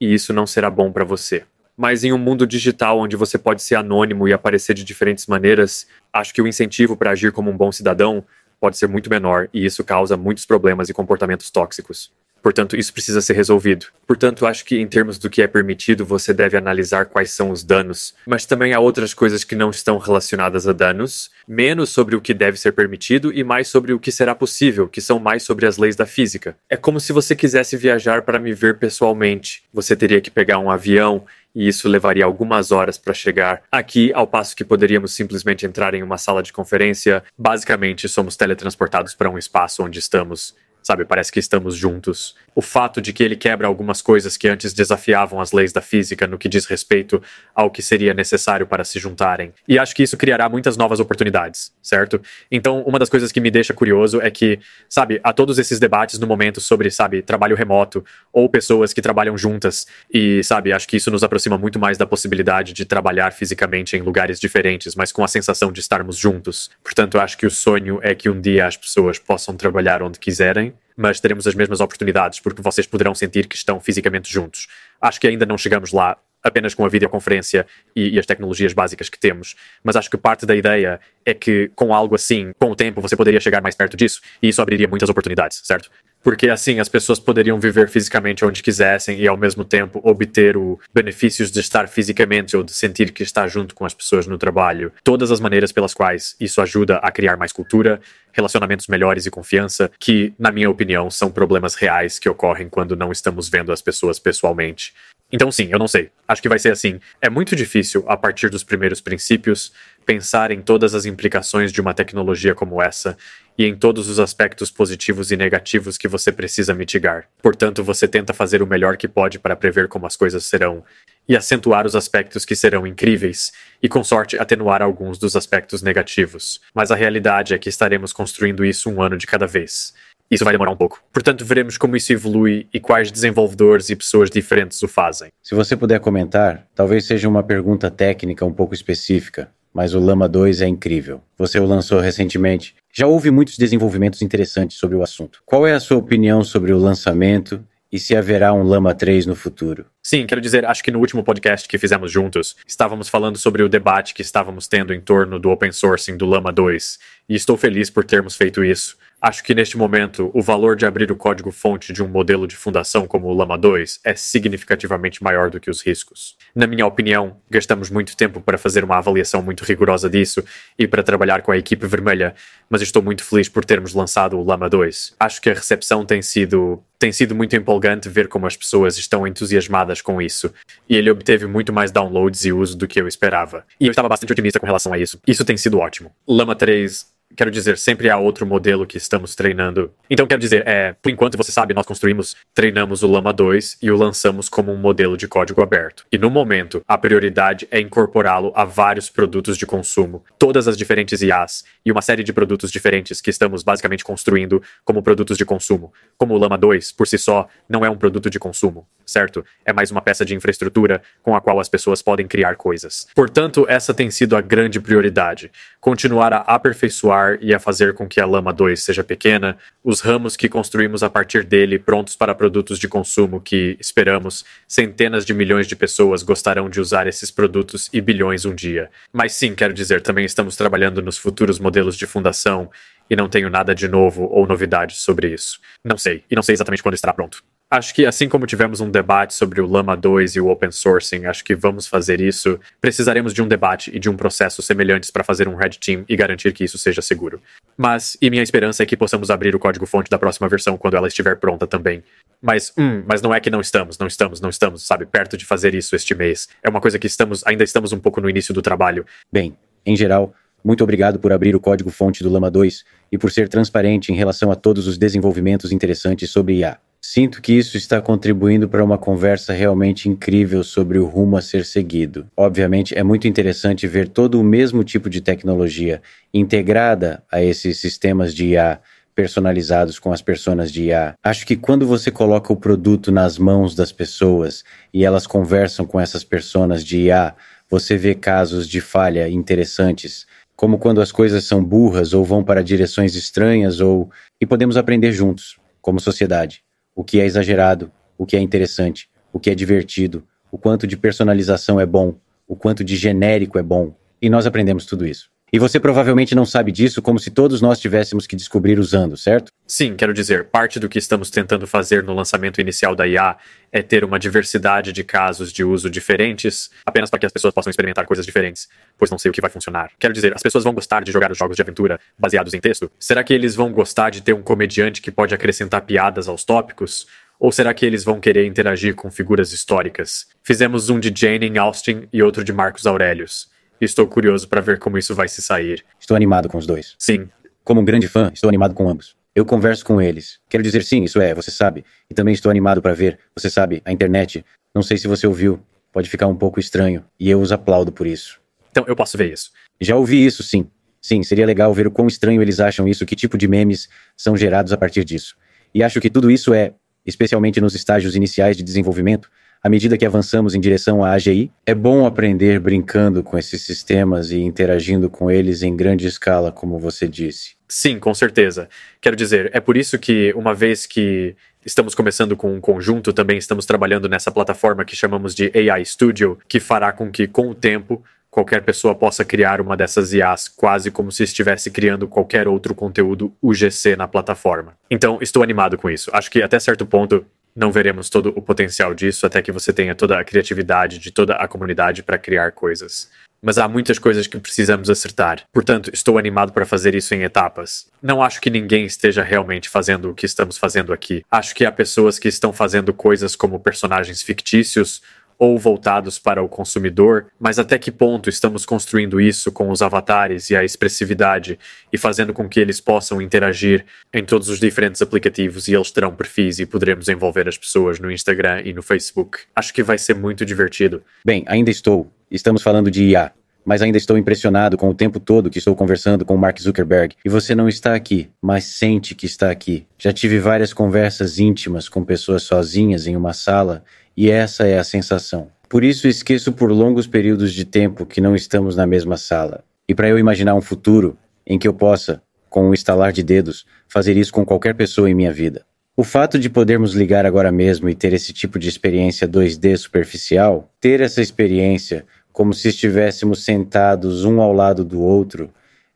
[0.00, 1.44] e isso não será bom para você.
[1.78, 5.86] Mas em um mundo digital onde você pode ser anônimo e aparecer de diferentes maneiras,
[6.12, 8.24] acho que o incentivo para agir como um bom cidadão
[8.60, 12.10] pode ser muito menor e isso causa muitos problemas e comportamentos tóxicos.
[12.42, 13.86] Portanto, isso precisa ser resolvido.
[14.06, 17.62] Portanto, acho que em termos do que é permitido, você deve analisar quais são os
[17.62, 18.14] danos.
[18.26, 22.32] Mas também há outras coisas que não estão relacionadas a danos, menos sobre o que
[22.32, 25.78] deve ser permitido e mais sobre o que será possível, que são mais sobre as
[25.78, 26.56] leis da física.
[26.70, 29.62] É como se você quisesse viajar para me ver pessoalmente.
[29.72, 31.24] Você teria que pegar um avião
[31.54, 36.02] e isso levaria algumas horas para chegar aqui, ao passo que poderíamos simplesmente entrar em
[36.02, 37.22] uma sala de conferência.
[37.36, 40.54] Basicamente, somos teletransportados para um espaço onde estamos
[40.88, 41.04] sabe?
[41.04, 42.34] Parece que estamos juntos.
[42.54, 46.26] O fato de que ele quebra algumas coisas que antes desafiavam as leis da física
[46.26, 47.22] no que diz respeito
[47.54, 49.52] ao que seria necessário para se juntarem.
[49.68, 52.22] E acho que isso criará muitas novas oportunidades, certo?
[52.50, 56.18] Então, uma das coisas que me deixa curioso é que, sabe, há todos esses debates
[56.18, 59.86] no momento sobre, sabe, trabalho remoto ou pessoas que trabalham juntas.
[60.10, 64.00] E, sabe, acho que isso nos aproxima muito mais da possibilidade de trabalhar fisicamente em
[64.00, 66.70] lugares diferentes, mas com a sensação de estarmos juntos.
[66.82, 70.77] Portanto, acho que o sonho é que um dia as pessoas possam trabalhar onde quiserem
[70.96, 74.66] mas teremos as mesmas oportunidades, porque vocês poderão sentir que estão fisicamente juntos.
[75.00, 79.08] Acho que ainda não chegamos lá apenas com a videoconferência e, e, as tecnologias básicas
[79.08, 82.76] que temos, mas acho que parte da ideia é que com algo assim, com o
[82.76, 85.90] tempo, você poderia chegar mais perto disso e isso abriria muitas oportunidades, certo?
[86.22, 90.78] Porque assim as pessoas poderiam viver fisicamente onde quisessem e ao mesmo tempo obter os
[90.92, 94.92] benefícios de estar fisicamente ou de sentir que está junto com as pessoas no trabalho.
[95.04, 98.00] Todas as maneiras pelas quais isso ajuda a criar mais cultura,
[98.38, 103.10] relacionamentos melhores e confiança, que, na minha opinião, são problemas reais que ocorrem quando não
[103.10, 104.94] estamos vendo as pessoas pessoalmente.
[105.30, 106.10] Então, sim, eu não sei.
[106.26, 107.00] Acho que vai ser assim.
[107.20, 109.72] É muito difícil, a partir dos primeiros princípios,
[110.06, 113.16] pensar em todas as implicações de uma tecnologia como essa
[113.58, 117.26] e em todos os aspectos positivos e negativos que você precisa mitigar.
[117.42, 120.82] Portanto, você tenta fazer o melhor que pode para prever como as coisas serão
[121.28, 123.52] e acentuar os aspectos que serão incríveis
[123.82, 126.60] e, com sorte, atenuar alguns dos aspectos negativos.
[126.74, 129.92] Mas a realidade é que estaremos construindo isso um ano de cada vez.
[130.30, 131.02] Isso vai demorar um pouco.
[131.12, 135.30] Portanto, veremos como isso evolui e quais desenvolvedores e pessoas diferentes o fazem.
[135.42, 140.28] Se você puder comentar, talvez seja uma pergunta técnica um pouco específica, mas o Lama
[140.28, 141.22] 2 é incrível.
[141.38, 142.74] Você o lançou recentemente.
[142.92, 145.40] Já houve muitos desenvolvimentos interessantes sobre o assunto.
[145.46, 149.34] Qual é a sua opinião sobre o lançamento e se haverá um Lama 3 no
[149.34, 149.86] futuro.
[150.02, 153.68] Sim, quero dizer, acho que no último podcast que fizemos juntos, estávamos falando sobre o
[153.68, 157.90] debate que estávamos tendo em torno do open sourcing do Lama 2, e estou feliz
[157.90, 158.96] por termos feito isso.
[159.20, 163.04] Acho que neste momento o valor de abrir o código-fonte de um modelo de fundação
[163.04, 166.36] como o Lama 2 é significativamente maior do que os riscos.
[166.54, 170.44] Na minha opinião, gastamos muito tempo para fazer uma avaliação muito rigorosa disso
[170.78, 172.32] e para trabalhar com a equipe vermelha,
[172.70, 175.16] mas estou muito feliz por termos lançado o Lama 2.
[175.18, 179.24] Acho que a recepção tem sido tem sido muito empolgante ver como as pessoas estão
[179.24, 180.52] entusiasmadas com isso.
[180.88, 183.64] E ele obteve muito mais downloads e uso do que eu esperava.
[183.80, 185.20] E eu estava bastante otimista com relação a isso.
[185.24, 186.10] Isso tem sido ótimo.
[186.26, 189.92] Lama 3 quero dizer, sempre há outro modelo que estamos treinando.
[190.10, 193.90] Então, quero dizer, é, por enquanto, você sabe, nós construímos, treinamos o Lama 2 e
[193.90, 196.04] o lançamos como um modelo de código aberto.
[196.10, 201.22] E no momento, a prioridade é incorporá-lo a vários produtos de consumo, todas as diferentes
[201.22, 205.92] IAs e uma série de produtos diferentes que estamos basicamente construindo como produtos de consumo.
[206.16, 209.44] Como o Lama 2, por si só, não é um produto de consumo, certo?
[209.64, 213.08] É mais uma peça de infraestrutura com a qual as pessoas podem criar coisas.
[213.14, 215.50] Portanto, essa tem sido a grande prioridade:
[215.80, 220.36] continuar a aperfeiçoar e a fazer com que a Lama 2 seja pequena, os ramos
[220.36, 225.66] que construímos a partir dele prontos para produtos de consumo que, esperamos, centenas de milhões
[225.66, 228.90] de pessoas gostarão de usar esses produtos e bilhões um dia.
[229.12, 232.70] Mas sim, quero dizer, também estamos trabalhando nos futuros modelos de fundação
[233.10, 235.58] e não tenho nada de novo ou novidade sobre isso.
[235.84, 237.42] Não sei, e não sei exatamente quando estará pronto.
[237.70, 241.26] Acho que assim como tivemos um debate sobre o Lama 2 e o open sourcing,
[241.26, 242.58] acho que vamos fazer isso.
[242.80, 246.16] Precisaremos de um debate e de um processo semelhantes para fazer um red team e
[246.16, 247.42] garantir que isso seja seguro.
[247.76, 251.08] Mas, e minha esperança é que possamos abrir o código-fonte da próxima versão quando ela
[251.08, 252.02] estiver pronta também.
[252.40, 255.44] Mas, hum, mas não é que não estamos, não estamos, não estamos, sabe, perto de
[255.44, 256.48] fazer isso este mês.
[256.62, 259.04] É uma coisa que estamos, ainda estamos um pouco no início do trabalho.
[259.30, 259.54] Bem,
[259.84, 260.32] em geral,
[260.64, 264.50] muito obrigado por abrir o código-fonte do Lama 2 e por ser transparente em relação
[264.50, 266.78] a todos os desenvolvimentos interessantes sobre IA.
[267.00, 271.64] Sinto que isso está contribuindo para uma conversa realmente incrível sobre o rumo a ser
[271.64, 272.26] seguido.
[272.36, 276.02] Obviamente, é muito interessante ver todo o mesmo tipo de tecnologia
[276.34, 278.80] integrada a esses sistemas de IA
[279.14, 281.14] personalizados com as personas de IA.
[281.24, 286.00] Acho que quando você coloca o produto nas mãos das pessoas e elas conversam com
[286.00, 287.34] essas personas de IA,
[287.70, 290.26] você vê casos de falha interessantes,
[290.56, 295.12] como quando as coisas são burras ou vão para direções estranhas ou e podemos aprender
[295.12, 296.67] juntos, como sociedade
[296.98, 300.96] o que é exagerado, o que é interessante, o que é divertido, o quanto de
[300.96, 303.94] personalização é bom, o quanto de genérico é bom.
[304.20, 305.30] E nós aprendemos tudo isso.
[305.50, 309.50] E você provavelmente não sabe disso como se todos nós tivéssemos que descobrir usando, certo?
[309.66, 313.34] Sim, quero dizer, parte do que estamos tentando fazer no lançamento inicial da IA
[313.72, 317.70] é ter uma diversidade de casos de uso diferentes, apenas para que as pessoas possam
[317.70, 318.68] experimentar coisas diferentes,
[318.98, 319.90] pois não sei o que vai funcionar.
[319.98, 322.90] Quero dizer, as pessoas vão gostar de jogar os jogos de aventura baseados em texto?
[322.98, 327.06] Será que eles vão gostar de ter um comediante que pode acrescentar piadas aos tópicos?
[327.40, 330.26] Ou será que eles vão querer interagir com figuras históricas?
[330.42, 333.48] Fizemos um de Jane Austen e outro de Marcos Aurelius.
[333.80, 335.84] Estou curioso para ver como isso vai se sair.
[336.00, 336.94] Estou animado com os dois.
[336.98, 337.28] Sim.
[337.62, 339.16] Como um grande fã, estou animado com ambos.
[339.34, 340.40] Eu converso com eles.
[340.48, 341.84] Quero dizer sim, isso é, você sabe.
[342.10, 344.44] E também estou animado para ver, você sabe, a internet.
[344.74, 345.60] Não sei se você ouviu,
[345.92, 347.04] pode ficar um pouco estranho.
[347.20, 348.40] E eu os aplaudo por isso.
[348.70, 349.52] Então eu posso ver isso.
[349.80, 350.66] Já ouvi isso, sim.
[351.00, 354.36] Sim, seria legal ver o quão estranho eles acham isso, que tipo de memes são
[354.36, 355.36] gerados a partir disso.
[355.72, 356.74] E acho que tudo isso é,
[357.06, 359.30] especialmente nos estágios iniciais de desenvolvimento,
[359.62, 364.30] à medida que avançamos em direção à AGI, é bom aprender brincando com esses sistemas
[364.30, 367.56] e interagindo com eles em grande escala, como você disse.
[367.68, 368.68] Sim, com certeza.
[369.00, 371.36] Quero dizer, é por isso que, uma vez que
[371.66, 376.38] estamos começando com um conjunto, também estamos trabalhando nessa plataforma que chamamos de AI Studio,
[376.48, 380.90] que fará com que, com o tempo, qualquer pessoa possa criar uma dessas IAs quase
[380.90, 384.74] como se estivesse criando qualquer outro conteúdo UGC na plataforma.
[384.90, 386.10] Então, estou animado com isso.
[386.14, 387.24] Acho que até certo ponto
[387.54, 391.34] não veremos todo o potencial disso até que você tenha toda a criatividade de toda
[391.34, 393.10] a comunidade para criar coisas.
[393.40, 395.44] Mas há muitas coisas que precisamos acertar.
[395.52, 397.86] Portanto, estou animado para fazer isso em etapas.
[398.02, 401.24] Não acho que ninguém esteja realmente fazendo o que estamos fazendo aqui.
[401.30, 405.02] Acho que há pessoas que estão fazendo coisas como personagens fictícios
[405.38, 410.50] ou voltados para o consumidor, mas até que ponto estamos construindo isso com os avatares
[410.50, 411.58] e a expressividade
[411.92, 416.14] e fazendo com que eles possam interagir em todos os diferentes aplicativos e eles terão
[416.14, 419.38] perfis e poderemos envolver as pessoas no Instagram e no Facebook.
[419.54, 421.02] Acho que vai ser muito divertido.
[421.24, 422.10] Bem, ainda estou.
[422.30, 423.32] Estamos falando de IA.
[423.64, 427.14] Mas ainda estou impressionado com o tempo todo que estou conversando com o Mark Zuckerberg.
[427.22, 429.86] E você não está aqui, mas sente que está aqui.
[429.98, 433.84] Já tive várias conversas íntimas com pessoas sozinhas em uma sala
[434.20, 435.46] e essa é a sensação.
[435.68, 439.62] Por isso esqueço por longos períodos de tempo que não estamos na mesma sala.
[439.88, 441.16] E para eu imaginar um futuro
[441.46, 445.14] em que eu possa, com um estalar de dedos, fazer isso com qualquer pessoa em
[445.14, 445.64] minha vida.
[445.96, 450.68] O fato de podermos ligar agora mesmo e ter esse tipo de experiência 2D superficial,
[450.80, 455.48] ter essa experiência como se estivéssemos sentados um ao lado do outro,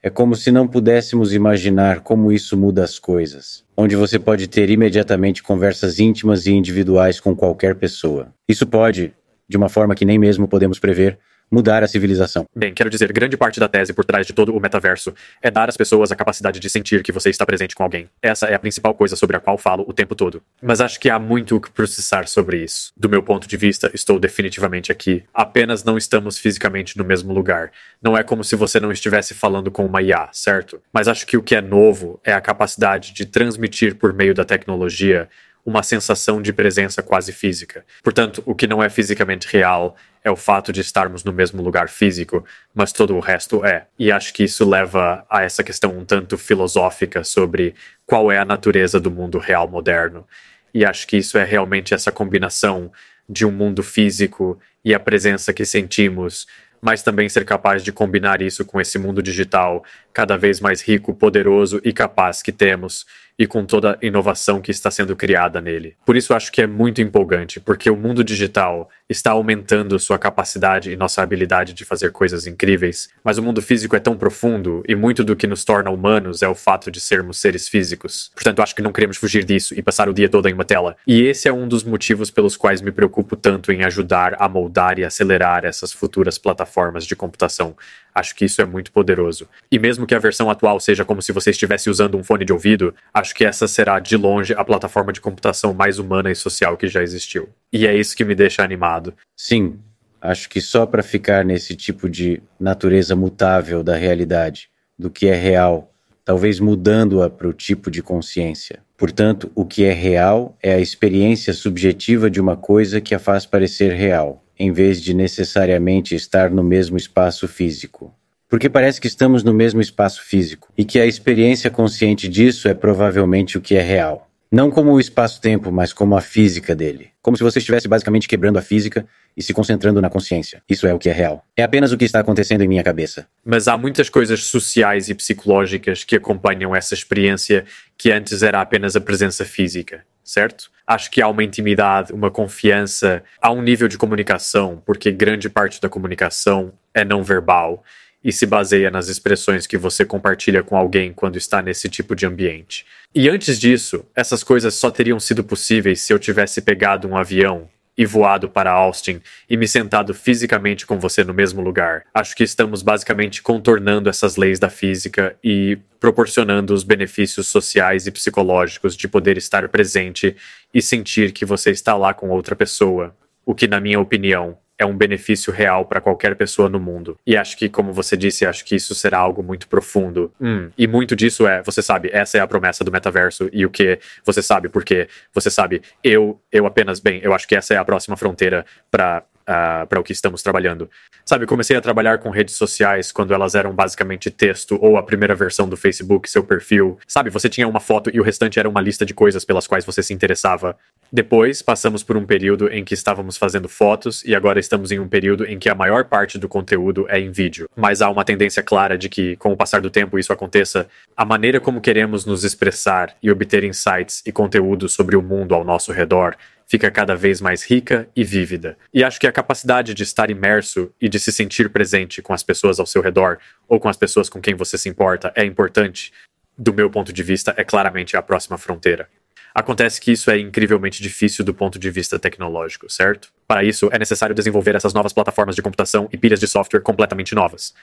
[0.03, 4.69] é como se não pudéssemos imaginar como isso muda as coisas, onde você pode ter
[4.69, 8.35] imediatamente conversas íntimas e individuais com qualquer pessoa.
[8.49, 9.15] Isso pode,
[9.49, 11.19] de uma forma que nem mesmo podemos prever,
[11.53, 12.47] mudar a civilização.
[12.57, 15.69] Bem, quero dizer, grande parte da tese por trás de todo o metaverso é dar
[15.69, 18.09] às pessoas a capacidade de sentir que você está presente com alguém.
[18.23, 20.43] Essa é a principal coisa sobre a qual falo o tempo todo.
[20.63, 22.91] Mas acho que há muito o que processar sobre isso.
[22.97, 25.23] Do meu ponto de vista, estou definitivamente aqui.
[25.35, 27.71] Apenas não estamos fisicamente no mesmo lugar.
[28.01, 30.81] Não é como se você não estivesse falando com uma IA, certo?
[30.91, 34.45] Mas acho que o que é novo é a capacidade de transmitir por meio da
[34.45, 35.29] tecnologia
[35.65, 37.85] uma sensação de presença quase física.
[38.03, 41.89] Portanto, o que não é fisicamente real é o fato de estarmos no mesmo lugar
[41.89, 42.45] físico,
[42.75, 43.87] mas todo o resto é.
[43.99, 47.75] E acho que isso leva a essa questão um tanto filosófica sobre
[48.07, 50.27] qual é a natureza do mundo real moderno.
[50.75, 52.91] E acho que isso é realmente essa combinação
[53.29, 56.47] de um mundo físico e a presença que sentimos,
[56.81, 61.15] mas também ser capaz de combinar isso com esse mundo digital cada vez mais rico,
[61.15, 63.07] poderoso e capaz que temos
[63.43, 65.97] e com toda a inovação que está sendo criada nele.
[66.07, 70.93] Por isso acho que é muito empolgante, porque o mundo digital está aumentando sua capacidade
[70.93, 74.95] e nossa habilidade de fazer coisas incríveis, mas o mundo físico é tão profundo e
[74.95, 78.31] muito do que nos torna humanos é o fato de sermos seres físicos.
[78.33, 80.97] Portanto, acho que não queremos fugir disso e passar o dia todo em uma tela.
[81.05, 85.01] E esse é um dos motivos pelos quais me preocupo tanto em ajudar a moldar
[85.01, 87.75] e acelerar essas futuras plataformas de computação.
[88.15, 89.49] Acho que isso é muito poderoso.
[89.71, 92.53] E mesmo que a versão atual seja como se você estivesse usando um fone de
[92.53, 96.77] ouvido, acho que essa será de longe a plataforma de computação mais humana e social
[96.77, 97.49] que já existiu.
[97.73, 99.15] E é isso que me deixa animado.
[99.37, 99.79] Sim,
[100.21, 105.35] acho que só para ficar nesse tipo de natureza mutável da realidade, do que é
[105.35, 105.93] real,
[106.25, 108.81] talvez mudando-a para o tipo de consciência.
[108.97, 113.45] Portanto, o que é real é a experiência subjetiva de uma coisa que a faz
[113.45, 118.15] parecer real em vez de necessariamente estar no mesmo espaço físico.
[118.49, 122.75] Porque parece que estamos no mesmo espaço físico e que a experiência consciente disso é
[122.75, 124.29] provavelmente o que é real.
[124.53, 127.09] Não como o espaço-tempo, mas como a física dele.
[127.21, 129.05] Como se você estivesse basicamente quebrando a física
[129.37, 130.63] e se concentrando na consciência.
[130.69, 131.45] Isso é o que é real.
[131.57, 133.27] É apenas o que está acontecendo em minha cabeça.
[133.45, 137.65] Mas há muitas coisas sociais e psicológicas que acompanham essa experiência
[137.99, 140.71] que antes era apenas a presença física certo?
[140.87, 145.79] Acho que há uma intimidade, uma confiança, há um nível de comunicação, porque grande parte
[145.79, 147.85] da comunicação é não verbal
[148.25, 152.25] e se baseia nas expressões que você compartilha com alguém quando está nesse tipo de
[152.25, 152.87] ambiente.
[153.15, 157.69] E antes disso, essas coisas só teriam sido possíveis se eu tivesse pegado um avião
[157.97, 162.05] e voado para Austin e me sentado fisicamente com você no mesmo lugar.
[162.15, 168.11] Acho que estamos basicamente contornando essas leis da física e proporcionando os benefícios sociais e
[168.11, 170.37] psicológicos de poder estar presente
[170.73, 173.15] e sentir que você está lá com outra pessoa.
[173.45, 177.17] O que, na minha opinião, é um benefício real para qualquer pessoa no mundo.
[177.27, 180.33] E acho que, como você disse, acho que isso será algo muito profundo.
[180.41, 183.71] Hum, e muito disso é, você sabe, essa é a promessa do metaverso e o
[183.71, 187.77] que você sabe, porque você sabe, eu, eu apenas, bem, eu acho que essa é
[187.77, 190.89] a próxima fronteira para uh, para o que estamos trabalhando.
[191.25, 195.35] Sabe, comecei a trabalhar com redes sociais quando elas eram basicamente texto ou a primeira
[195.35, 196.99] versão do Facebook, seu perfil.
[197.07, 199.85] Sabe, você tinha uma foto e o restante era uma lista de coisas pelas quais
[199.85, 200.77] você se interessava.
[201.13, 205.07] Depois, passamos por um período em que estávamos fazendo fotos e agora estamos em um
[205.07, 207.69] período em que a maior parte do conteúdo é em vídeo.
[207.77, 210.89] Mas há uma tendência clara de que, com o passar do tempo, isso aconteça.
[211.15, 215.65] A maneira como queremos nos expressar e obter insights e conteúdo sobre o mundo ao
[215.65, 216.35] nosso redor
[216.73, 218.79] fica cada vez mais rica e vívida.
[218.95, 222.43] E acho que a capacidade de estar imerso e de se sentir presente com as
[222.43, 223.37] pessoas ao seu redor
[223.69, 226.15] ou com as pessoas com quem você se importa é importante.
[226.57, 229.07] Do meu ponto de vista, é claramente a próxima fronteira.
[229.55, 233.29] Acontece que isso é incrivelmente difícil do ponto de vista tecnológico, certo?
[233.47, 237.35] Para isso, é necessário desenvolver essas novas plataformas de computação e pilhas de software completamente
[237.35, 237.75] novas.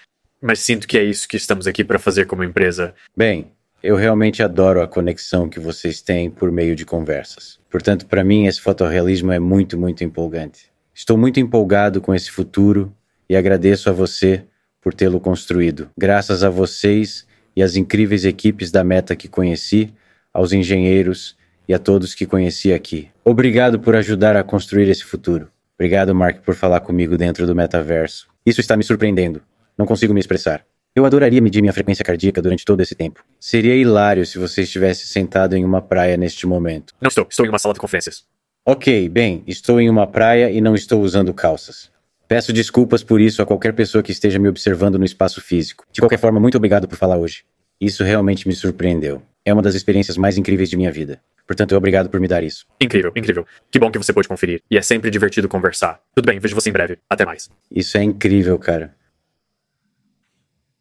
[0.41, 2.95] Mas sinto que é isso que estamos aqui para fazer como empresa.
[3.15, 3.51] Bem,
[3.81, 7.59] eu realmente adoro a conexão que vocês têm por meio de conversas.
[7.69, 10.71] Portanto, para mim, esse fotorrealismo é muito, muito empolgante.
[10.93, 12.93] Estou muito empolgado com esse futuro
[13.29, 14.43] e agradeço a você
[14.81, 15.89] por tê-lo construído.
[15.97, 17.25] Graças a vocês
[17.55, 19.93] e às incríveis equipes da Meta que conheci,
[20.33, 23.09] aos engenheiros e a todos que conheci aqui.
[23.23, 25.49] Obrigado por ajudar a construir esse futuro.
[25.75, 28.27] Obrigado, Mark, por falar comigo dentro do metaverso.
[28.45, 29.41] Isso está me surpreendendo.
[29.77, 30.65] Não consigo me expressar.
[30.99, 33.23] Eu adoraria medir minha frequência cardíaca durante todo esse tempo.
[33.39, 36.93] Seria hilário se você estivesse sentado em uma praia neste momento.
[36.99, 38.25] Não estou, estou em uma sala de conferências.
[38.65, 41.89] Ok, bem, estou em uma praia e não estou usando calças.
[42.27, 45.85] Peço desculpas por isso a qualquer pessoa que esteja me observando no espaço físico.
[45.89, 47.45] De qualquer forma, muito obrigado por falar hoje.
[47.79, 49.21] Isso realmente me surpreendeu.
[49.45, 51.21] É uma das experiências mais incríveis de minha vida.
[51.47, 52.65] Portanto, obrigado por me dar isso.
[52.79, 53.47] Incrível, incrível.
[53.71, 54.61] Que bom que você pôde conferir.
[54.69, 56.01] E é sempre divertido conversar.
[56.13, 56.97] Tudo bem, vejo você em breve.
[57.09, 57.49] Até mais.
[57.71, 58.98] Isso é incrível, cara.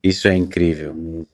[0.09, 1.27] Isso é incrível.